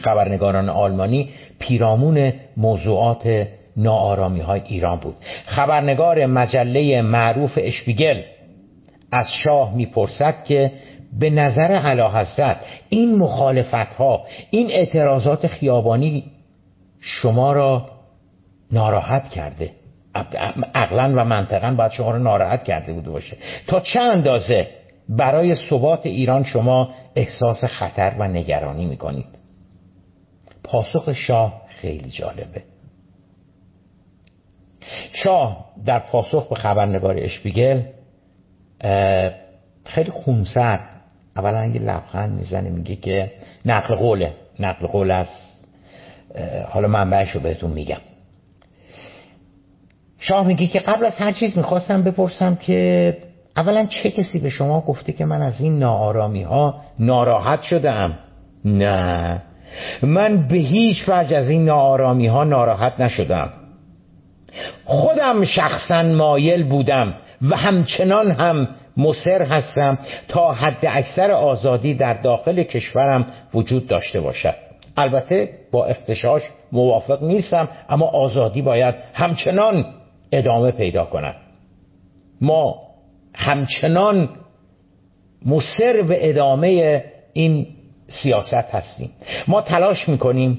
خبرنگاران 0.00 0.68
آلمانی 0.68 1.28
پیرامون 1.58 2.32
موضوعات 2.56 3.46
ناآرامی 3.76 4.40
های 4.40 4.60
ایران 4.66 4.98
بود. 4.98 5.14
خبرنگار 5.46 6.26
مجله 6.26 7.02
معروف 7.02 7.58
اشپیگل 7.62 8.22
از 9.12 9.26
شاه 9.44 9.74
می‌پرسد 9.74 10.44
که 10.44 10.72
به 11.20 11.30
نظر 11.30 11.72
علا 11.72 12.10
حضرت 12.10 12.56
این 12.88 13.18
مخالفت 13.18 13.94
ها 13.94 14.24
این 14.50 14.70
اعتراضات 14.70 15.46
خیابانی 15.46 16.24
شما 17.00 17.52
را 17.52 17.84
ناراحت 18.72 19.28
کرده. 19.28 19.70
عقلا 20.74 21.14
و 21.16 21.24
منطقا 21.24 21.70
باید 21.70 21.92
شما 21.92 22.10
را 22.10 22.18
ناراحت 22.18 22.64
کرده 22.64 22.92
بوده 22.92 23.10
باشه. 23.10 23.36
تا 23.66 23.80
چه 23.80 24.00
اندازه 24.00 24.68
برای 25.08 25.54
ثبات 25.54 26.06
ایران 26.06 26.44
شما 26.44 26.94
احساس 27.16 27.64
خطر 27.64 28.14
و 28.18 28.28
نگرانی 28.28 28.86
می‌کنید؟ 28.86 29.26
پاسخ 30.64 31.12
شاه 31.12 31.62
خیلی 31.68 32.10
جالبه. 32.10 32.62
شاه 35.12 35.64
در 35.84 35.98
پاسخ 35.98 36.48
به 36.48 36.54
خبرنگار 36.54 37.16
اشپیگل 37.18 37.82
خیلی 39.84 40.10
خونسرد. 40.10 40.88
اولا 41.36 41.66
یه 41.66 41.80
لبخند 41.80 42.38
می‌زنه 42.38 42.70
میگه 42.70 42.96
که 42.96 43.32
نقل 43.66 43.94
قوله. 43.94 44.32
نقل 44.60 44.86
قول 44.86 45.10
از 45.10 45.28
حالا 46.68 46.88
منبعش 46.88 47.30
رو 47.30 47.40
بهتون 47.40 47.70
میگم. 47.70 48.00
شاه 50.22 50.46
میگه 50.46 50.66
که 50.66 50.80
قبل 50.80 51.04
از 51.04 51.16
هر 51.16 51.32
چیز 51.32 51.56
می‌خواستم 51.56 52.02
بپرسم 52.02 52.54
که 52.54 53.16
اولا 53.56 53.86
چه 53.86 54.10
کسی 54.10 54.38
به 54.38 54.50
شما 54.50 54.80
گفته 54.80 55.12
که 55.12 55.24
من 55.24 55.42
از 55.42 55.60
این 55.60 55.78
ناآرامی 55.78 56.42
ها 56.42 56.74
ناراحت 56.98 57.62
شدم 57.62 58.18
نه. 58.64 59.42
من 60.02 60.48
به 60.48 60.56
هیچ 60.56 61.04
وجه 61.08 61.36
از 61.36 61.48
این 61.50 61.64
ناآرامی 61.64 62.26
ها 62.26 62.44
ناراحت 62.44 63.00
نشدم 63.00 63.50
خودم 64.84 65.44
شخصا 65.44 66.02
مایل 66.02 66.64
بودم 66.64 67.14
و 67.50 67.56
همچنان 67.56 68.30
هم 68.30 68.68
مصر 68.96 69.42
هستم 69.42 69.98
تا 70.28 70.52
حد 70.52 70.86
اکثر 70.88 71.30
آزادی 71.30 71.94
در 71.94 72.14
داخل 72.14 72.62
کشورم 72.62 73.26
وجود 73.54 73.86
داشته 73.86 74.20
باشد. 74.20 74.54
البته 74.96 75.48
با 75.72 75.86
اختشاش 75.86 76.42
موافق 76.72 77.22
نیستم 77.22 77.68
اما 77.88 78.06
آزادی 78.06 78.62
باید 78.62 78.94
همچنان 79.14 79.84
ادامه 80.32 80.70
پیدا 80.70 81.04
کند. 81.04 81.36
ما 82.40 82.74
همچنان 83.34 84.28
مصر 85.46 86.02
به 86.02 86.28
ادامه 86.28 87.04
این 87.32 87.66
سیاست 88.08 88.54
هستیم. 88.54 89.10
ما 89.48 89.60
تلاش 89.62 90.08
می‌کنیم 90.08 90.58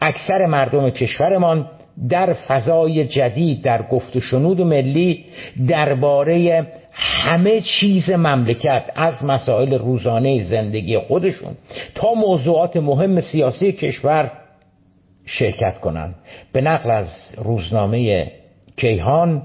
اکثر 0.00 0.46
مردم 0.46 0.90
کشورمان 0.90 1.70
در 2.08 2.32
فضای 2.32 3.06
جدید 3.06 3.62
در 3.62 3.82
گفت 3.82 4.16
و 4.16 4.20
شنود 4.20 4.60
ملی 4.60 5.24
درباره 5.68 6.66
همه 6.92 7.60
چیز 7.60 8.10
مملکت 8.10 8.82
از 8.94 9.24
مسائل 9.24 9.74
روزانه 9.74 10.42
زندگی 10.42 10.98
خودشون 10.98 11.54
تا 11.94 12.14
موضوعات 12.14 12.76
مهم 12.76 13.20
سیاسی 13.20 13.72
کشور 13.72 14.30
شرکت 15.24 15.78
کنند. 15.78 16.14
به 16.52 16.60
نقل 16.60 16.90
از 16.90 17.08
روزنامه 17.38 18.32
کیهان 18.76 19.42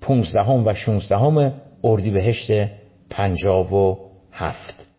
15 0.00 0.40
و 0.50 0.74
16 0.74 1.52
اردیبهشت 1.84 2.50
57 3.10 4.89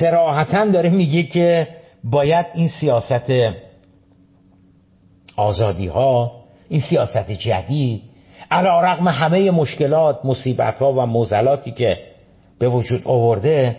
سراحتا 0.00 0.66
داره 0.66 0.90
میگه 0.90 1.22
که 1.22 1.68
باید 2.04 2.46
این 2.54 2.68
سیاست 2.68 3.32
آزادی 5.36 5.86
ها 5.86 6.32
این 6.68 6.80
سیاست 6.80 7.30
جدید 7.30 8.02
علا 8.50 8.80
رقم 8.80 9.08
همه 9.08 9.50
مشکلات 9.50 10.20
مصیبت 10.24 10.78
ها 10.78 10.92
و 10.92 11.06
موزلاتی 11.06 11.70
که 11.70 11.98
به 12.58 12.68
وجود 12.68 13.02
آورده 13.04 13.76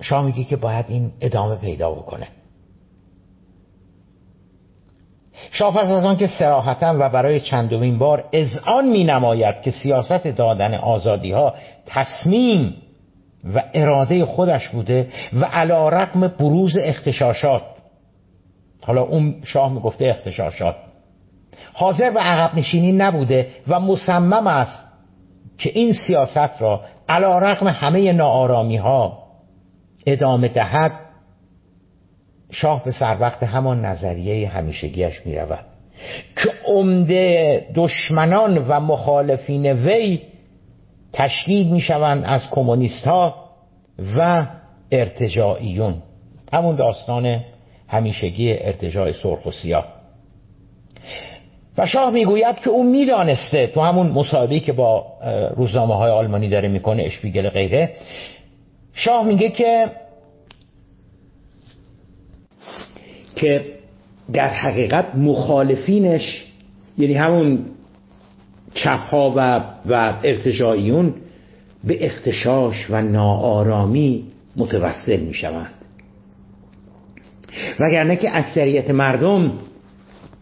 شاه 0.00 0.24
میگه 0.24 0.44
که 0.44 0.56
باید 0.56 0.84
این 0.88 1.12
ادامه 1.20 1.56
پیدا 1.56 1.90
بکنه. 1.90 2.26
شاه 5.50 5.74
پس 5.74 5.90
از 5.90 6.04
آن 6.04 6.16
که 6.16 6.26
سراحتا 6.26 6.96
و 6.98 7.08
برای 7.08 7.40
چندمین 7.40 7.98
بار 7.98 8.24
آن 8.66 8.88
می 8.88 9.04
نماید 9.04 9.62
که 9.62 9.70
سیاست 9.70 10.26
دادن 10.26 10.74
آزادی 10.74 11.32
ها 11.32 11.54
تصمیم 11.86 12.74
و 13.54 13.62
اراده 13.74 14.24
خودش 14.24 14.68
بوده 14.68 15.08
و 15.32 15.44
علا 15.44 15.88
رقم 15.88 16.26
بروز 16.28 16.78
اختشاشات. 16.78 17.62
حالا 18.82 19.02
اون 19.02 19.34
شاه 19.44 19.72
می‌گفته 19.72 20.08
اختشاشات. 20.08 20.76
حاضر 21.72 22.10
به 22.10 22.20
عقب 22.20 22.58
نشینی 22.58 22.92
نبوده 22.92 23.48
و 23.68 23.80
مصمم 23.80 24.46
است 24.46 24.90
که 25.58 25.70
این 25.74 25.92
سیاست 25.92 26.62
را 26.62 26.80
علا 27.08 27.38
رقم 27.38 27.66
همه 27.68 28.12
ناآرامی 28.12 28.76
ها 28.76 29.18
ادامه 30.06 30.48
دهد. 30.48 30.92
شاه 32.52 32.84
به 32.84 32.90
سر 32.90 33.16
وقت 33.20 33.42
همان 33.42 33.84
نظریه 33.84 34.48
همیشگیش 34.48 35.26
می 35.26 35.36
رود 35.36 35.64
که 36.36 36.50
عمده 36.66 37.66
دشمنان 37.74 38.58
و 38.58 38.80
مخالفین 38.80 39.66
وی 39.66 40.20
تشکیل 41.12 41.66
می 41.66 41.80
شوند 41.80 42.24
از 42.26 42.46
کمونیست 42.50 43.06
ها 43.06 43.34
و 44.16 44.46
ارتجاعیون. 44.92 45.94
همون 46.52 46.76
داستان 46.76 47.40
همیشگی 47.88 48.52
ارتجاع 48.52 49.12
سرخ 49.12 49.46
و 49.46 49.50
سیاه. 49.50 49.86
و 51.78 51.86
شاه 51.86 52.10
می‌گوید 52.10 52.56
که 52.56 52.70
او 52.70 52.90
می‌دانسته 52.90 53.66
تو 53.66 53.80
همون 53.80 54.06
مصاحبه‌ای 54.06 54.60
که 54.60 54.72
با 54.72 55.06
روزنامه 55.56 55.94
های 55.94 56.10
آلمانی 56.10 56.48
داره 56.48 56.68
می‌کنه 56.68 57.02
اشپیگل 57.02 57.48
غیره 57.48 57.90
شاه 58.92 59.24
میگه 59.24 59.48
که 59.48 59.90
که 63.36 63.64
در 64.32 64.48
حقیقت 64.48 65.14
مخالفینش 65.14 66.44
یعنی 66.98 67.14
همون 67.14 67.66
چپ 68.74 69.00
ها 69.00 69.32
و, 69.36 69.60
و 69.86 70.14
ارتجاعیون 70.24 71.14
به 71.84 72.06
اختشاش 72.06 72.90
و 72.90 73.02
ناآرامی 73.02 74.24
متوسل 74.56 75.20
می 75.20 75.34
شوند 75.34 75.70
وگرنه 77.80 78.16
که 78.16 78.36
اکثریت 78.36 78.90
مردم 78.90 79.52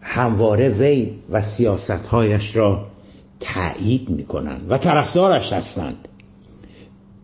همواره 0.01 0.69
وی 0.69 1.11
و 1.31 1.43
سیاستهایش 1.43 2.57
را 2.57 2.87
تایید 3.41 4.09
می 4.09 4.25
کنند 4.25 4.67
و 4.69 4.79
طرفدارش 4.79 5.53
هستند. 5.53 6.09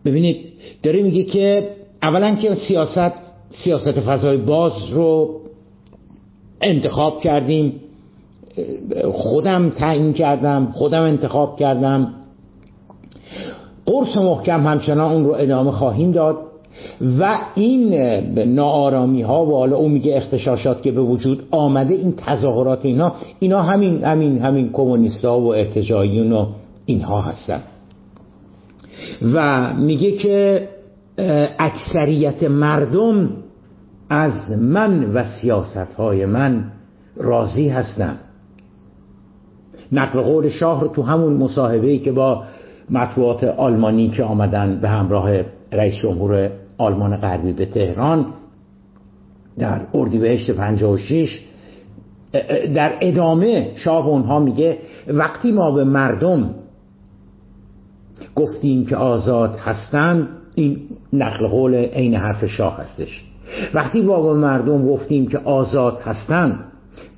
ببینید 0.05 0.45
داره 0.83 1.01
میگه 1.01 1.23
که 1.23 1.69
اولا 2.01 2.35
که 2.35 2.55
سیاست 2.55 3.13
سیاست 3.49 3.91
فضای 3.91 4.37
باز 4.37 4.89
رو 4.91 5.41
انتخاب 6.61 7.21
کردیم 7.21 7.81
خودم 9.13 9.69
تعیین 9.69 10.13
کردم 10.13 10.71
خودم 10.73 11.01
انتخاب 11.01 11.59
کردم. 11.59 12.13
قرص 13.85 14.17
محکم 14.17 14.67
همچنان 14.67 15.11
اون 15.11 15.25
رو 15.25 15.31
ادامه 15.31 15.71
خواهیم 15.71 16.11
داد 16.11 16.37
و 17.19 17.37
این 17.55 17.93
ناآرامی 18.55 19.21
ها 19.21 19.45
و 19.45 19.57
حالا 19.57 19.75
اون 19.75 19.91
میگه 19.91 20.17
اختشاشات 20.17 20.81
که 20.81 20.91
به 20.91 21.01
وجود 21.01 21.43
آمده 21.51 21.93
این 21.93 22.13
تظاهرات 22.17 22.85
اینا 22.85 23.13
اینا 23.39 23.61
همین 23.61 24.03
همین 24.03 24.39
همین 24.39 24.69
کمونیست 24.73 25.25
و 25.25 25.47
ارتجاعیون 25.47 26.31
و 26.31 26.45
اینها 26.85 27.21
هستن. 27.21 27.61
و 29.33 29.73
میگه 29.73 30.11
که 30.11 30.67
اکثریت 31.59 32.43
مردم 32.43 33.29
از 34.09 34.51
من 34.61 35.03
و 35.03 35.23
سیاست 35.23 35.93
های 35.97 36.25
من 36.25 36.71
راضی 37.17 37.69
هستن 37.69 38.19
نقل 39.91 40.21
قول 40.21 40.49
شاه 40.49 40.81
رو 40.81 40.87
تو 40.87 41.01
همون 41.01 41.33
مصاحبه 41.33 41.97
که 41.97 42.11
با 42.11 42.43
مطبوعات 42.89 43.43
آلمانی 43.43 44.09
که 44.09 44.23
آمدن 44.23 44.79
به 44.81 44.89
همراه 44.89 45.29
رئیس 45.71 45.95
جمهور 46.03 46.49
آلمان 46.77 47.17
غربی 47.17 47.51
به 47.53 47.65
تهران 47.65 48.25
در 49.59 49.81
اردیبهشت 49.93 50.51
56 50.51 51.39
در 52.75 52.97
ادامه 53.01 53.71
شاه 53.75 54.07
اونها 54.07 54.39
میگه 54.39 54.77
وقتی 55.07 55.51
ما 55.51 55.71
به 55.71 55.83
مردم 55.83 56.49
گفتیم 58.35 58.85
که 58.85 58.95
آزاد 58.95 59.55
هستند 59.55 60.27
این 60.55 60.79
نقل 61.13 61.47
قول 61.47 61.75
عین 61.75 62.15
حرف 62.15 62.45
شاه 62.45 62.77
هستش. 62.77 63.23
وقتی 63.73 64.01
با 64.01 64.21
به 64.21 64.39
مردم 64.39 64.87
گفتیم 64.87 65.27
که 65.27 65.37
آزاد 65.37 65.99
هستند 66.03 66.59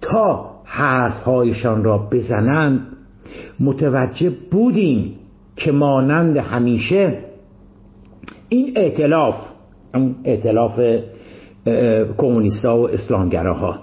تا 0.02 0.52
حرفهایشان 0.70 1.84
را 1.84 1.98
بزنند 2.12 2.88
متوجه 3.60 4.32
بودیم 4.52 5.14
که 5.56 5.72
مانند 5.72 6.38
همیشه 6.38 7.20
این 8.50 8.74
اعتلاف 8.76 9.36
اعتلاف 10.24 10.80
کمونیستا 12.18 12.78
و 12.78 12.90
اسلامگراها 12.90 13.76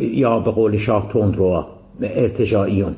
یا 0.00 0.40
به 0.40 0.50
قول 0.50 0.76
شاه 0.76 1.08
تندرو 1.12 1.66
ارتجاعیون. 2.02 2.96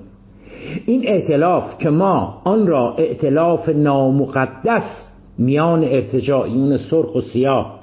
این 0.86 1.08
اعتلاف 1.08 1.78
که 1.78 1.90
ما 1.90 2.42
آن 2.44 2.66
را 2.66 2.94
اعتلاف 2.98 3.68
نامقدس 3.68 5.02
میان 5.38 5.84
ارتجاعیون 5.84 6.76
سرخ 6.76 7.14
و 7.14 7.20
سیاه 7.20 7.80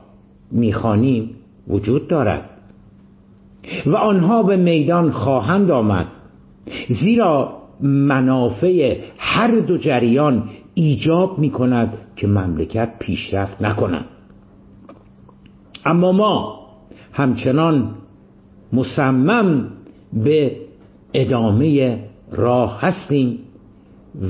می‌خوانیم 0.51 1.29
وجود 1.67 2.07
دارد. 2.07 2.49
و 3.85 3.95
آنها 3.95 4.43
به 4.43 4.57
میدان 4.57 5.11
خواهند 5.11 5.71
آمد. 5.71 6.05
زیرا 6.87 7.59
منافع 7.81 8.97
هر 9.17 9.59
دو 9.59 9.77
جریان 9.77 10.49
ایجاب 10.73 11.39
می 11.39 11.49
کند 11.49 11.93
که 12.15 12.27
مملکت 12.27 12.99
پیشرفت 12.99 13.61
نکند. 13.61 14.05
اما 15.85 16.11
ما 16.11 16.59
همچنان 17.13 17.95
مصمم 18.73 19.67
به 20.13 20.55
ادامه 21.13 21.99
راه 22.31 22.81
هستیم 22.81 23.39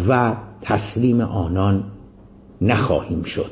و 0.09 0.35
تسلیم 0.61 1.21
آنان 1.21 1.83
نخواهیم 2.61 3.23
شد. 3.23 3.51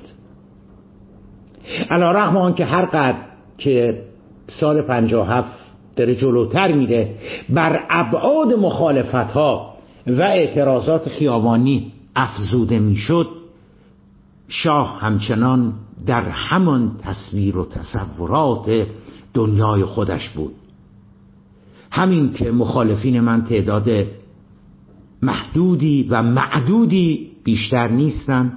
علا 1.89 2.11
رحم 2.11 2.37
آن 2.37 2.53
که 2.53 2.65
هر 2.65 2.85
قدر 2.85 3.17
که 3.57 4.03
سال 4.47 4.81
57 4.81 5.66
داره 5.97 6.15
جلوتر 6.15 6.71
میره 6.75 7.15
بر 7.49 7.79
ابعاد 7.89 8.53
مخالفت 8.53 9.31
ها 9.31 9.73
و 10.07 10.21
اعتراضات 10.21 11.09
خیابانی 11.09 11.91
افزوده 12.15 12.79
می‌شد 12.79 13.27
شاه 14.47 14.99
همچنان 14.99 15.73
در 16.05 16.29
همان 16.29 16.91
تصویر 17.01 17.57
و 17.57 17.65
تصورات 17.65 18.87
دنیای 19.33 19.85
خودش 19.85 20.29
بود. 20.29 20.53
همین 21.91 22.33
که 22.33 22.51
مخالفین 22.51 23.19
من 23.19 23.43
تعداد 23.43 23.89
محدودی 25.21 26.07
و 26.09 26.23
معدودی 26.23 27.31
بیشتر 27.43 27.87
نیستن 27.87 28.53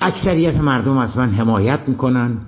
اکثریت 0.00 0.54
مردم 0.56 0.98
از 0.98 1.18
من 1.18 1.30
حمایت 1.30 1.80
می‌کنن. 1.88 2.38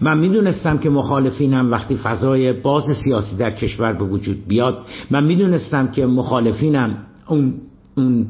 من 0.00 0.18
می‌دونستم 0.18 0.78
که 0.78 0.90
مخالفینم 0.90 1.70
وقتی 1.70 1.96
فضای 1.96 2.52
باز 2.52 2.84
سیاسی 3.04 3.36
در 3.36 3.50
کشور 3.50 3.92
به 3.92 4.04
وجود 4.04 4.36
بیاد 4.48 4.78
من 5.10 5.24
می‌دونستم 5.24 5.90
که 5.90 6.06
مخالفینم 6.06 6.96
اون, 7.28 7.54
اون 7.96 8.26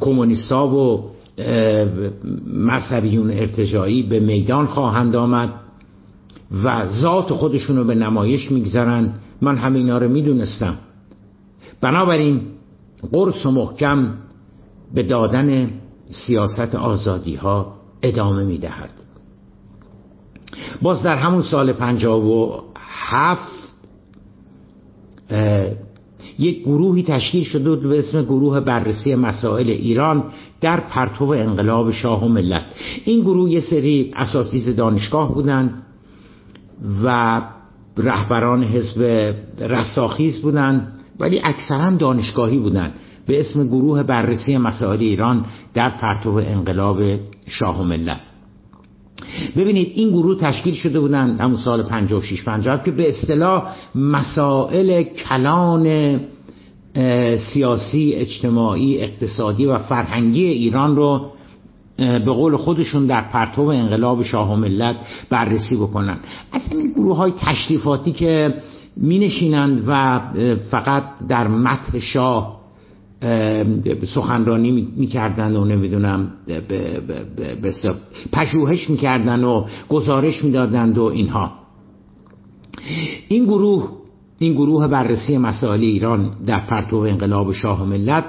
کمونیستا 0.00 0.68
و 0.68 1.10
مذهبیون 2.46 3.30
ارتجایی 3.30 4.02
به 4.02 4.20
میدان 4.20 4.66
خواهند 4.66 5.16
آمد 5.16 5.54
و 6.64 6.86
ذات 6.86 7.32
خودشون 7.32 7.76
رو 7.76 7.84
به 7.84 7.94
نمایش 7.94 8.50
می‌گذارن. 8.52 9.12
من 9.42 9.56
همینا 9.56 9.98
رو 9.98 10.08
می‌دونستم. 10.08 10.74
بنابراین 11.80 12.40
قرص 13.12 13.46
و 13.46 13.50
محکم 13.50 14.14
به 14.94 15.02
دادن 15.02 15.70
سیاست 16.10 16.74
آزادی 16.74 17.34
ها 17.34 17.74
ادامه 18.02 18.44
می‌دهد. 18.44 18.90
باز 20.82 21.02
در 21.02 21.16
همون 21.16 21.42
سال 21.42 21.72
پنجاب 21.72 22.24
و 22.24 22.62
هفت 23.10 23.58
یک 26.38 26.62
گروهی 26.62 27.02
تشکیل 27.02 27.44
شده 27.44 27.70
بود 27.70 27.82
به 27.82 27.98
اسم 27.98 28.22
گروه 28.22 28.60
بررسی 28.60 29.14
مسائل 29.14 29.70
ایران 29.70 30.24
در 30.60 30.80
پرتو 30.80 31.24
انقلاب 31.24 31.90
شاه 31.90 32.24
و 32.24 32.28
ملت. 32.28 32.64
این 33.04 33.20
گروه 33.20 33.50
یه 33.50 33.60
سری 33.60 34.12
اساتید 34.16 34.76
دانشگاه 34.76 35.34
بودند 35.34 35.82
و 37.04 37.40
رهبران 37.96 38.64
حزب 38.64 39.34
رستاخیز 39.60 40.42
بودند 40.42 40.92
ولی 41.20 41.40
اکثرا 41.44 41.90
دانشگاهی 41.90 42.58
بودند. 42.58 42.92
به 43.26 43.40
اسم 43.40 43.66
گروه 43.66 44.02
بررسی 44.02 44.56
مسائل 44.56 45.00
ایران 45.00 45.44
در 45.74 45.90
پرتو 45.90 46.30
انقلاب 46.30 46.98
شاه 47.46 47.80
و 47.80 47.84
ملت. 47.84 48.20
ببینید 49.56 49.92
این 49.94 50.10
گروه 50.10 50.40
تشکیل 50.40 50.74
شده 50.74 51.00
بودن 51.00 51.36
همون 51.40 51.56
سال 51.56 51.82
56 51.82 52.42
50 52.42 52.84
که 52.84 52.90
به 52.90 53.08
اصطلاح 53.08 53.62
مسائل 53.94 55.02
کلان 55.02 56.20
سیاسی 57.36 58.12
اجتماعی 58.14 59.02
اقتصادی 59.02 59.66
و 59.66 59.78
فرهنگی 59.78 60.44
ایران 60.44 60.96
رو 60.96 61.30
به 61.98 62.18
قول 62.18 62.56
خودشون 62.56 63.06
در 63.06 63.20
پرتو 63.20 63.62
انقلاب 63.62 64.22
شاه 64.22 64.52
و 64.52 64.56
ملت 64.56 64.96
بررسی 65.30 65.76
بکنن. 65.76 66.18
از 66.52 66.62
این 66.70 66.92
گروه 66.92 67.16
های 67.16 67.32
تشریفاتی 67.38 68.12
که 68.12 68.54
می 68.96 69.18
نشینند 69.18 69.84
و 69.86 70.20
فقط 70.70 71.02
در 71.28 71.48
متن 71.48 71.98
شاه 71.98 72.58
سخنرانی 74.14 74.88
می‌کردن 74.96 75.56
و 75.56 75.64
نمی‌دونم 75.64 76.32
پژوهش 78.32 78.90
می‌کردن 78.90 79.44
و 79.44 79.64
گزارش 79.88 80.44
می‌دادند 80.44 80.98
و 80.98 81.02
اینها. 81.02 81.52
این 83.28 83.44
گروه 83.44 83.88
این 84.38 84.52
گروه 84.52 84.88
بررسی 84.88 85.38
مسائل 85.38 85.80
ایران 85.80 86.30
در 86.46 86.60
پرتو 86.60 86.96
انقلاب 86.96 87.52
شاه 87.52 87.84
ملت 87.84 88.24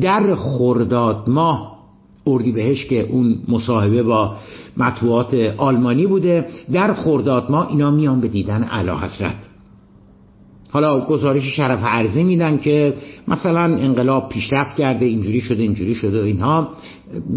در 0.00 0.34
خرداد 0.34 1.30
ماه 1.30 1.78
بهش 2.54 2.86
که 2.86 3.00
اون 3.00 3.38
مصاحبه 3.48 4.02
با 4.02 4.36
مطبوعات 4.76 5.34
آلمانی 5.56 6.06
بوده 6.06 6.46
در 6.72 6.94
خرداد 6.94 7.50
ماه 7.50 7.68
اینا 7.68 7.90
میان 7.90 8.20
به 8.20 8.28
دیدن 8.28 8.64
اعلی 8.64 8.90
حضرت 8.90 9.47
حالا 10.70 11.00
گزارش 11.00 11.42
شرف 11.56 11.84
عرضی 11.84 12.24
میدن 12.24 12.58
که 12.58 12.94
مثلا 13.28 13.60
انقلاب 13.60 14.28
پیشرفت 14.28 14.76
کرده 14.76 15.06
اینجوری 15.06 15.40
شده 15.40 15.62
اینجوری 15.62 15.94
شده 15.94 16.18
اینها. 16.18 16.68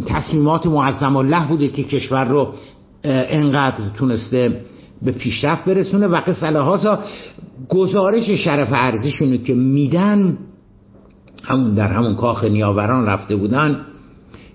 تصمیمات 0.08 0.66
معظم 0.66 1.16
الله 1.16 1.48
بوده 1.48 1.68
که 1.68 1.84
کشور 1.84 2.26
رو 2.26 2.54
انقدر 3.04 3.90
تونسته 3.98 4.62
به 5.02 5.12
پیشرفت 5.12 5.66
برسونه. 5.66 6.08
و 6.08 6.16
قصه 6.16 6.98
گزارش 7.70 8.30
شرف 8.30 8.70
ارزیشونو 8.72 9.38
که 9.38 9.54
میدن 9.54 10.38
همون 11.44 11.76
در 11.76 11.88
همون 11.88 12.16
کاخ 12.16 12.44
نیاوران 12.44 13.06
رفته 13.06 13.36
بودن 13.36 13.86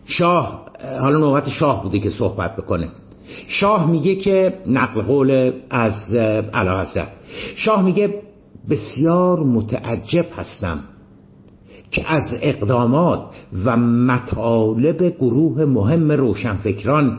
شاه 0.04 0.66
حالا 1.00 1.18
نوبت 1.18 1.48
شاه 1.48 1.82
بوده 1.82 1.98
که 1.98 2.10
صحبت 2.10 2.56
بکنه. 2.56 2.88
شاه 3.48 3.90
میگه 3.90 4.14
که 4.14 4.54
نقل 4.66 5.02
قول 5.02 5.52
از 5.70 6.14
علا 6.54 6.86
شاه 7.56 7.82
میگه 7.82 8.25
بسیار 8.70 9.40
متعجب 9.40 10.26
هستم 10.36 10.80
که 11.90 12.12
از 12.12 12.34
اقدامات 12.42 13.20
و 13.64 13.76
مطالب 13.76 15.02
گروه 15.02 15.64
مهم 15.64 16.12
روشنفکران 16.12 17.18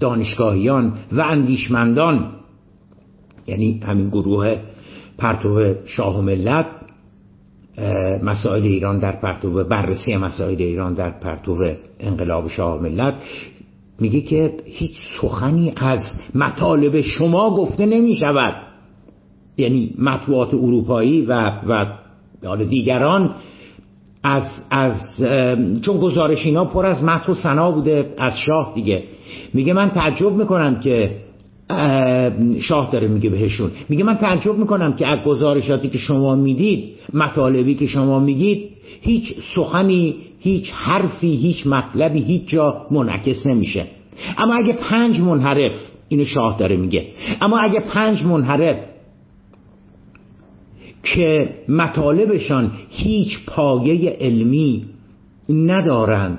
دانشگاهیان 0.00 0.92
و 1.12 1.22
مسائل 8.22 8.62
ایران 8.62 8.98
در 8.98 9.12
پرتو 9.12 9.64
بررسی 9.64 10.16
مسائل 10.16 10.62
ایران 10.62 10.94
در 10.94 11.10
پرتو 11.10 11.74
انقلاب 12.00 12.48
شاه 12.48 12.82
ملت 12.82 13.14
میگه 14.00 14.20
که 14.20 14.56
هیچ 14.64 14.96
سخنی 15.20 15.72
از 15.76 16.00
مطالب 16.34 17.00
شما 17.00 17.56
گفته 17.56 17.86
نمی 17.86 18.14
شود 18.14 18.69
یعنی 19.60 19.90
مطبوعات 19.98 20.54
اروپایی 20.54 21.22
و 21.22 21.50
و 21.66 21.86
دیگران 22.68 23.30
از, 24.22 24.44
از 24.70 24.92
چون 25.82 26.00
گزارش 26.00 26.46
اینا 26.46 26.64
پر 26.64 26.86
از 26.86 27.04
متن 27.04 27.32
و 27.32 27.34
سنا 27.34 27.70
بوده 27.70 28.14
از 28.18 28.38
شاه 28.46 28.72
دیگه. 28.74 29.02
میگه 29.54 29.72
من 29.72 29.90
تعجب 29.90 30.32
می‌کنم 30.32 30.80
که 30.80 31.10
شاه 32.60 32.90
داره 32.92 33.08
میگه 33.08 33.30
بهشون. 33.30 33.70
میگه 33.88 34.04
من 34.04 34.14
تعجب 34.14 34.54
می‌کنم 34.58 34.92
که 34.92 35.06
از 35.06 35.18
گزارشاتی 35.24 35.88
که 35.88 35.98
شما 35.98 36.34
می‌دید 36.34 36.84
مطالبی 37.14 37.74
که 37.74 37.86
شما 37.86 38.18
میگید 38.18 38.68
هیچ 39.00 39.34
سخنی 39.54 40.14
هیچ 40.40 40.70
حرفی 40.74 41.36
هیچ 41.36 41.66
مطلبی 41.66 42.20
هیچ 42.20 42.46
جا 42.46 42.86
منعکس 42.90 43.46
نمیشه. 43.46 43.86
اما 44.38 44.54
اگه 44.54 44.72
پنج 44.72 45.20
منحرف 45.20 45.72
اینو 46.08 46.24
شاه 46.24 46.58
داره 46.58 46.76
میگه. 46.76 47.06
اما 47.40 47.58
اگه 47.58 47.80
پنج 47.80 48.22
منحرف 48.22 48.76
که 51.02 51.54
مطالبشان 51.68 52.72
هیچ 52.88 53.38
پایه 53.46 54.10
علمی 54.10 54.84
ندارند. 55.48 56.38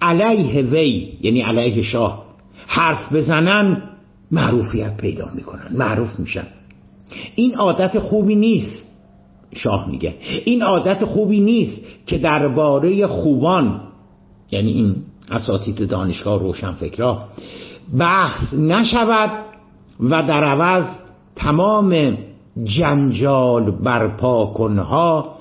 علیه 0.00 0.62
وی 0.62 1.12
یعنی 1.22 1.42
علیه 1.42 1.82
شاه 1.82 2.24
حرف 2.66 3.12
بزنن 3.12 3.82
معروفیت 4.30 4.96
پیدا 4.96 5.30
می‌کنن 5.34 5.68
معروف 5.72 6.18
میشن. 6.18 6.46
این 7.34 7.54
عادت 7.54 7.98
خوبی 7.98 8.34
نیست 8.34 8.88
شاه 9.54 9.90
میگه. 9.90 10.14
این 10.44 10.62
عادت 10.62 11.04
خوبی 11.04 11.40
نیست 11.40 11.84
که 12.06 12.18
درباره 12.18 13.06
خوبان 13.06 13.80
یعنی 14.50 14.72
این 14.72 14.96
اساتید 15.30 15.88
دانشگاه 15.88 16.40
روشنفکرا 16.40 17.28
بحث 17.98 18.54
نشود 18.54 19.30
و 20.00 20.22
در 20.22 20.44
عوض 20.44 20.84
تمام 21.36 22.16
جنجال 22.64 23.70
برپا 23.70 24.46
کنها 24.46 25.36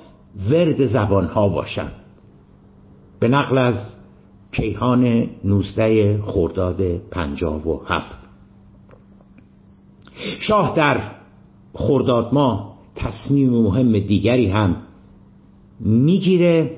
ورد 0.50 0.86
زبانها 0.86 1.50
باشند. 1.50 1.94
به 3.20 3.28
نقل 3.28 3.58
از 3.58 3.76
کیهان 4.52 5.28
نوزده 5.44 6.22
خرداد 6.22 6.82
پنجاب 6.98 7.68
و 7.68 7.82
هفت. 7.86 8.18
شاه 10.40 10.76
در 10.76 11.02
خرداد 11.74 12.34
ما 12.34 12.72
تصمیم 12.96 13.50
مهم 13.50 14.00
دیگری 14.00 14.48
هم 14.48 14.76
می‌گیره 15.80 16.78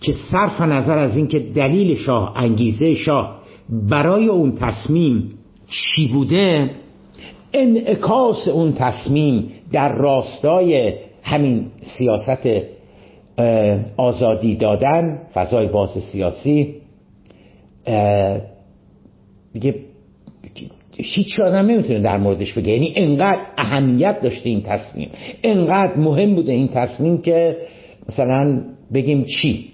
که 0.00 0.12
صرف 0.32 0.60
نظر 0.60 0.98
از 0.98 1.16
اینکه 1.16 1.38
دلیل 1.38 1.96
شاه 1.96 2.32
انگیزه 2.36 2.94
شاه 2.94 3.38
برای 3.70 4.26
اون 4.26 4.52
تصمیم 4.52 5.30
چی 5.68 6.08
بوده 6.08 6.70
انعکاس 7.52 8.48
اون 8.48 8.72
تصمیم 8.72 9.50
در 9.72 9.92
راستای 9.92 10.92
همین 11.22 11.66
سیاست 11.80 12.48
آزادی 13.96 14.56
دادن 14.56 15.22
فضای 15.34 15.66
باز 15.66 15.90
سیاسی 16.12 16.74
دیگه 19.52 19.74
هیچ 20.96 21.40
آدم 21.40 21.66
نمی‌تونه 21.66 22.00
در 22.00 22.18
موردش 22.18 22.52
بگه. 22.52 22.72
یعنی 22.72 22.92
انقدر 22.96 23.40
اهمیت 23.56 24.22
داشته 24.22 24.48
این 24.48 24.62
تصمیم. 24.62 25.10
انقدر 25.42 25.96
مهم 25.96 26.34
بوده 26.34 26.52
این 26.52 26.68
تصمیم 26.68 27.18
که 27.18 27.56
مثلا 28.08 28.62
بگیم 28.94 29.24
چی؟ 29.24 29.68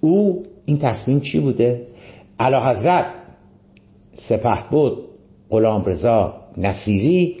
او 0.00 0.42
این 0.66 0.78
تصمیم 0.78 1.20
چی 1.20 1.40
بوده؟ 1.40 1.86
علا 2.38 2.70
حضرت 2.70 3.06
سپه 4.16 4.58
بود 4.70 4.98
غلام 5.50 5.84
رضا. 5.84 6.39
نصیری 6.56 7.36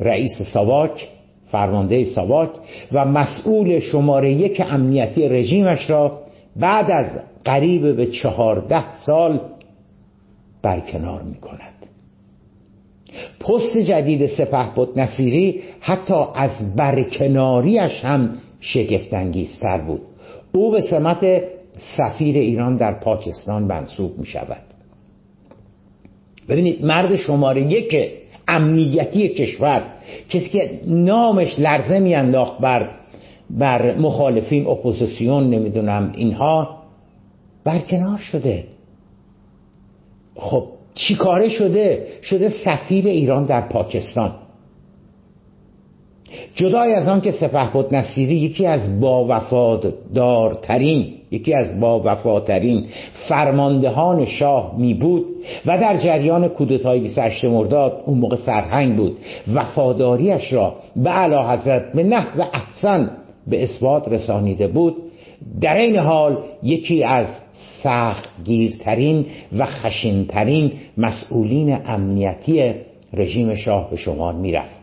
رئیس 0.00 0.42
ساواک 0.52 1.08
فرمانده 1.50 2.04
ساواک 2.04 2.50
و 2.92 3.04
مسئول 3.04 3.78
شماره 3.78 4.32
یک 4.32 4.62
امنیتی 4.70 5.28
رژیمش 5.28 5.90
را 5.90 6.20
بعد 6.56 6.90
از 6.90 7.20
قریب 7.44 7.96
به 7.96 8.06
چهارده 8.06 8.98
سال 9.06 9.40
برکنار 10.62 11.22
می 11.22 11.34
کند 11.34 11.68
پست 13.40 13.76
جدید 13.76 14.26
سپه 14.26 14.68
بود 14.74 15.00
نصیری 15.00 15.62
حتی 15.80 16.24
از 16.34 16.76
برکناریش 16.76 18.04
هم 18.04 18.38
شگفتانگیزتر 18.60 19.78
بود. 19.78 20.00
او 20.52 20.70
به 20.70 20.80
سمت 20.80 21.42
سفیر 21.96 22.36
ایران 22.36 22.76
در 22.76 22.92
پاکستان 22.92 23.62
منصوب 23.62 24.18
می 24.18 24.26
شود 24.26 24.67
ببینید 26.48 26.84
مرد 26.84 27.16
شماره 27.16 27.62
یک 27.62 28.10
امنیتی 28.48 29.28
کشور 29.28 29.82
کسی 30.28 30.48
که 30.48 30.80
نامش 30.86 31.58
لرزه 31.58 31.98
میانداخت 31.98 32.58
بر 32.58 32.88
بر 33.50 33.94
مخالفین 33.94 34.66
اپوزیسیون 34.66 35.50
نمی‌دونم 35.50 36.12
اینها 36.16 36.78
برکنار 37.64 38.18
شده. 38.18 38.64
خب 40.36 40.64
چی 40.94 41.14
کاره 41.14 41.48
شده؟ 41.48 42.06
شده 42.22 42.54
سفیر 42.64 43.06
ایران 43.06 43.46
در 43.46 43.60
پاکستان. 43.60 44.32
جدای 46.54 46.92
از 46.92 47.08
آن 47.08 47.20
که 47.20 47.32
سپهبد 47.32 47.94
نصیری 47.94 48.36
یکی 48.36 48.66
از 48.66 49.00
باوفادارترین 49.00 51.17
یکی 51.30 51.54
از 51.54 51.80
باوفاترین 51.80 52.84
فرماندهان 53.28 54.26
شاه 54.26 54.74
می 54.78 54.94
بود 54.94 55.24
و 55.66 55.78
در 55.78 55.96
جریان 55.96 56.48
کودتای 56.48 57.00
28 57.00 57.44
مرداد 57.44 58.02
اون 58.06 58.18
موقع 58.18 58.36
سرهنگ 58.36 58.96
بود. 58.96 59.16
وفاداریش 59.54 60.52
را 60.52 60.74
به 60.96 61.10
علا 61.10 61.50
حضرت 61.50 61.92
به 61.92 62.02
نحو 62.02 62.42
احسن 62.52 63.10
به 63.46 63.62
اثبات 63.62 64.08
رسانیده 64.08 64.66
بود. 64.66 64.96
در 65.60 65.76
این 65.76 65.98
حال 65.98 66.38
یکی 66.62 67.04
از 67.04 67.26
سخت 67.82 68.28
گیرترین 68.44 69.26
و 69.58 69.66
خشنترین 69.66 70.72
مسئولین 70.98 71.78
امنیتی 71.86 72.74
رژیم 73.14 73.54
شاه 73.54 73.90
به 73.90 73.96
شمار 73.96 74.34
می‌رفت. 74.34 74.78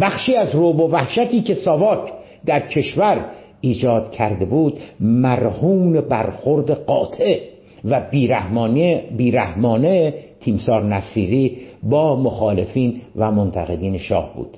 بخشی 0.00 0.34
از 0.34 0.54
روب 0.54 0.80
و 0.80 0.90
وحشتی 0.90 1.42
که 1.42 1.54
ساواک 1.54 2.12
در 2.46 2.60
کشور 2.60 3.24
ایجاد 3.62 4.10
کرده 4.10 4.44
بود 4.44 4.80
مرهون 5.00 6.00
برخورد 6.00 6.70
قاطع 6.70 7.40
و 7.84 8.00
بیرحمانه, 8.10 9.04
بیرحمانه 9.16 10.14
تیمسار 10.40 10.84
نصیری 10.84 11.58
با 11.82 12.16
مخالفین 12.16 13.00
و 13.16 13.32
منتقدین 13.32 13.98
شاه 13.98 14.34
بود. 14.36 14.56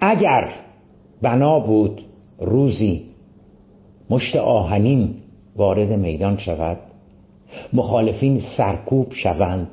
اگر 0.00 0.52
بنا 1.22 1.60
بود 1.60 2.02
روزی 2.38 3.02
مشت 4.10 4.36
آهنین 4.36 5.14
وارد 5.56 5.92
میدان 5.92 6.36
شود 6.36 6.78
مخالفین 7.72 8.40
سرکوب 8.56 9.12
شوند 9.12 9.68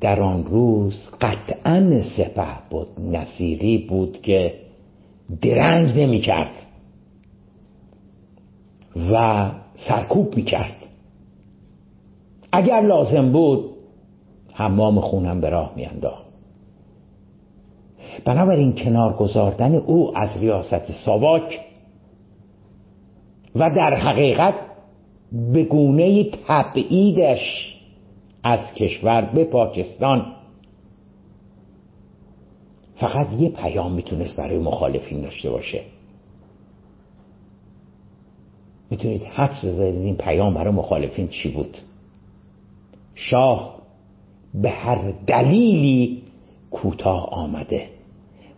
در 0.00 0.20
آن 0.20 0.44
روز 0.44 1.10
قطعا 1.20 2.00
سپه 2.16 2.68
بود 2.70 2.88
نصیری 2.98 3.78
بود 3.78 4.22
که 4.22 4.54
درنگ 5.40 6.00
نمی 6.00 6.20
کرد 6.20 6.52
و 9.12 9.50
سرکوب 9.76 10.36
می 10.36 10.42
کرد 10.42 10.76
اگر 12.52 12.80
لازم 12.80 13.32
بود 13.32 13.70
حمام 14.52 15.00
خونم 15.00 15.40
به 15.40 15.50
راه 15.50 15.72
می 15.76 15.86
انداخت 15.86 16.28
بنابراین 18.24 18.74
کنار 18.74 19.16
گذاردن 19.16 19.74
او 19.74 20.18
از 20.18 20.36
ریاست 20.40 20.92
ساواک 21.04 21.60
و 23.56 23.70
در 23.70 23.94
حقیقت 23.94 24.54
به 25.52 25.64
گونه 25.64 26.24
تبعیدش 26.24 27.74
از 28.42 28.74
کشور 28.74 29.30
به 29.34 29.44
پاکستان. 29.44 30.34
فقط 32.96 33.32
یه 33.32 33.48
پیام 33.48 33.92
می‌تونست 33.92 34.36
برای 34.36 34.58
مخالفین 34.58 35.20
داشته 35.20 35.50
باشه. 35.50 35.80
می‌تونید 38.90 39.22
حدس 39.22 39.64
بزنید 39.64 39.94
این 39.94 40.16
پیام 40.16 40.54
برای 40.54 40.74
مخالفین 40.74 41.28
چی 41.28 41.50
بود؟ 41.50 41.78
شاه 43.14 43.78
به 44.54 44.70
هر 44.70 45.12
دلیلی 45.26 46.22
کوتاه 46.70 47.28
آمده 47.30 47.88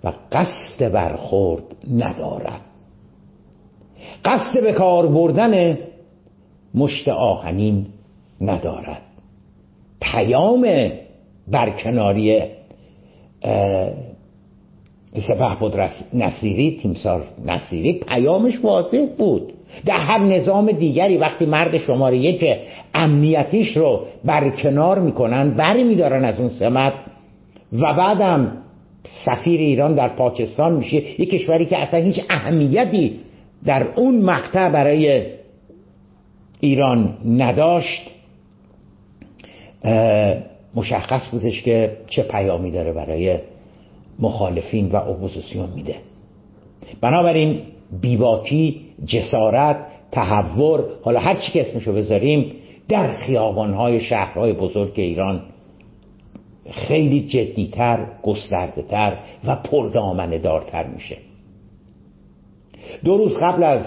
و 0.05 0.13
قصد 0.33 0.93
برخورد 0.93 1.77
ندارد. 1.91 2.61
قصد 4.25 4.61
به 4.63 4.73
کار 4.73 5.07
بردن 5.07 5.79
مشت 6.75 7.09
آهنین 7.09 7.87
ندارد. 8.41 9.03
پیام 10.01 10.91
برکناری 11.49 12.43
مثل 15.17 15.39
بهبود 15.39 15.75
نصیری 16.15 16.79
تیمسار 16.83 17.23
نصیری 17.47 17.93
پیامش 17.93 18.65
واضح 18.65 19.07
بود. 19.19 19.53
در 19.87 19.99
هر 19.99 20.19
نظام 20.19 20.73
دیگری 20.73 21.17
وقتی 21.17 21.47
مرد 21.47 21.79
شماره 21.79 22.19
یک 22.19 22.45
امنیتیش 22.95 23.77
رو 23.77 24.01
برکنار 24.25 24.99
می‌کنن 24.99 25.51
بری 25.51 25.85
میدارن 25.85 26.25
از 26.25 26.41
اون 26.41 26.49
سمت 26.49 26.93
و 27.73 27.95
بعدم 27.95 28.57
سفیر 29.25 29.61
ایران 29.61 29.95
در 29.95 30.09
پاکستان 30.09 30.73
میشه. 30.73 31.21
یک 31.21 31.31
کشوری 31.31 31.67
که 31.67 31.79
اصلا 31.79 32.01
هیچ 32.01 32.21
اهمیتی 32.31 33.21
در 33.65 33.87
اون 33.97 34.21
مقطع 34.21 34.69
برای 34.69 35.27
ایران 36.61 37.19
نداشت. 37.29 38.11
مشخص 40.75 41.31
بودش 41.31 41.63
که 41.63 41.97
چه 42.07 42.23
پیامی 42.23 42.71
داره 42.71 42.93
برای 42.93 43.39
مخالفین 44.19 44.89
و 44.89 44.97
اپوزیسیون 44.97 45.71
میده. 45.75 45.95
بنابراین 47.01 47.63
بیباکی 48.01 48.81
جسارت 49.07 49.87
تحور 50.13 50.85
حالا 51.03 51.21
هر 51.21 51.35
چی 51.35 51.53
که 51.53 51.61
اسمشو 51.61 51.93
بذاریم 51.93 52.53
در 52.89 53.13
خیابانهای 53.13 54.01
شهرهای 54.01 54.53
بزرگ 54.53 54.93
ایران 54.97 55.43
خیلی 56.71 57.21
جدیتر 57.27 58.07
گسترده 58.23 58.85
و 59.45 59.57
پردامنه 59.57 60.39
دارتر 60.39 60.87
میشه. 60.87 61.17
دو 63.05 63.17
روز 63.17 63.37
قبل 63.37 63.63
از 63.63 63.83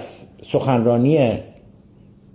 سخنرانی 0.52 1.39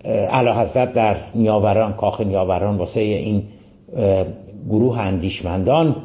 علا 0.05 0.55
حضرت 0.55 0.95
در 0.95 1.17
نیاوران 1.35 1.93
کاخ 1.93 2.21
نیاوران 2.21 2.77
واسه 2.77 3.01
این 3.01 3.43
گروه 4.71 4.99
اندیشمندان 4.99 5.97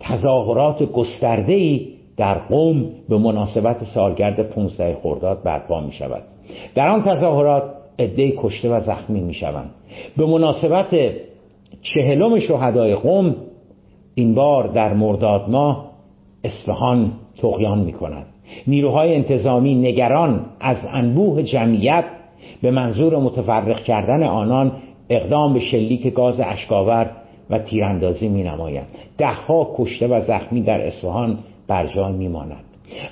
تظاهرات 0.00 0.82
گسترده 0.82 1.52
ای 1.52 1.88
در 2.16 2.38
قوم 2.38 2.84
به 3.08 3.18
مناسبت 3.18 3.84
سالگرد 3.94 4.42
15 4.50 4.98
خرداد 5.02 5.42
برپا 5.42 5.80
می 5.80 5.92
شود 5.92 6.22
در 6.74 6.88
آن 6.88 7.02
تظاهرات 7.02 7.62
عده 7.98 8.32
کشته 8.38 8.70
و 8.70 8.80
زخمی 8.80 9.20
می 9.20 9.34
شوند 9.34 9.70
به 10.16 10.26
مناسبت 10.26 10.88
چهلم 11.82 12.38
شهدای 12.38 12.94
قوم 12.94 13.36
این 14.14 14.34
بار 14.34 14.66
در 14.66 14.94
مرداد 14.94 15.50
ماه 15.50 15.90
اصفهان 16.44 17.12
تقیان 17.42 17.78
می 17.78 17.92
کند 17.92 18.26
نیروهای 18.66 19.14
انتظامی 19.14 19.74
نگران 19.74 20.46
از 20.60 20.76
انبوه 20.92 21.42
جمعیت 21.42 22.04
به 22.62 22.70
منظور 22.70 23.18
متفرق 23.18 23.82
کردن 23.82 24.22
آنان 24.22 24.72
اقدام 25.08 25.54
به 25.54 25.60
شلیک 25.60 26.14
گاز 26.14 26.40
اشکاور 26.40 27.10
و 27.50 27.58
تیراندازی 27.58 28.28
می 28.28 28.42
نمایند 28.42 28.86
دهها 29.18 29.74
کشته 29.76 30.08
و 30.08 30.20
زخمی 30.20 30.62
در 30.62 30.86
اصفهان 30.86 31.38
بر 31.68 31.86
جای 31.86 32.12
می 32.12 32.28
ماند 32.28 32.64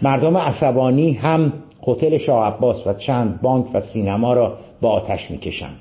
مردم 0.03 0.37
عصبانی 0.37 1.13
هم 1.13 1.53
هتل 1.87 2.19
شاه 2.19 2.47
عباس 2.47 2.87
و 2.87 2.95
چند 2.95 3.41
بانک 3.43 3.67
و 3.75 3.81
سینما 3.81 4.33
را 4.33 4.57
با 4.81 4.91
آتش 4.91 5.31
می‌کشند. 5.31 5.77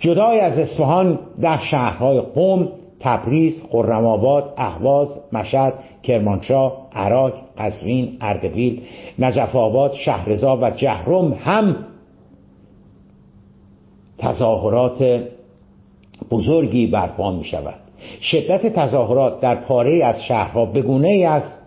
جدای 0.00 0.40
از 0.40 0.58
اصفهان 0.58 1.18
در 1.40 1.56
شهرهای 1.56 2.20
قوم 2.20 2.68
تبریز 3.00 3.62
خرم‌آباد 3.70 4.54
اهواز 4.56 5.20
مشهد 5.32 5.74
کرمانشاه 6.02 6.88
عراق 6.92 7.32
قزوین 7.58 8.16
اردبیل 8.20 8.82
نجف 9.18 9.56
آباد 9.56 9.92
شهرزا 9.92 10.58
و 10.62 10.70
جهرم 10.70 11.32
هم 11.32 11.76
تظاهرات 14.18 15.22
بزرگی 16.30 16.86
برپا 16.86 17.30
می 17.30 17.44
شود 17.44 17.78
شدت 18.20 18.66
تظاهرات 18.66 19.40
در 19.40 19.54
پاره 19.54 20.04
از 20.04 20.22
شهرها 20.22 20.66
بگونه 20.66 21.08
ای 21.08 21.24
است 21.24 21.58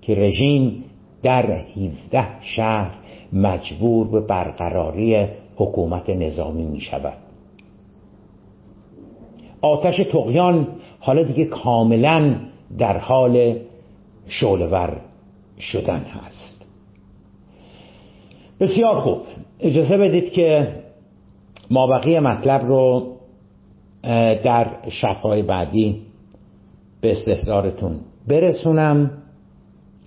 که 0.00 0.14
رژیم 0.14 0.84
در 1.22 1.46
17 1.46 2.26
شهر 2.40 2.90
مجبور 3.32 4.08
به 4.08 4.20
برقراری 4.20 5.26
حکومت 5.56 6.10
نظامی 6.10 6.64
می 6.64 6.80
شود 6.80 7.18
آتش 9.60 9.96
تقیان 9.96 10.68
حالا 11.00 11.22
دیگه 11.22 11.44
کاملا 11.44 12.34
در 12.78 12.98
حال 12.98 13.56
شعلور 14.26 15.00
شدن 15.58 16.00
هست. 16.00 16.66
بسیار 18.60 19.00
خوب. 19.00 19.18
اجازه 19.60 19.98
بدید 19.98 20.32
که 20.32 20.74
مابقی 21.70 22.18
مطلب 22.18 22.66
رو 22.66 23.16
در 24.44 24.70
شبهای 24.90 25.42
بعدی 25.42 26.02
به 27.00 27.12
استحضارتون 27.12 28.00
برسونم. 28.28 29.10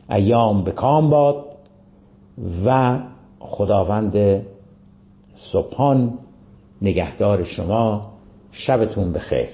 ایام 0.10 0.64
به 0.64 0.72
کام 0.72 1.10
باد 1.10 1.46
و 2.66 3.00
خداوند 3.40 4.44
سبحان 5.54 6.20
نگهدار 6.82 7.44
شما. 7.44 8.12
شبتون 8.52 9.14
بخیر. 9.14 9.50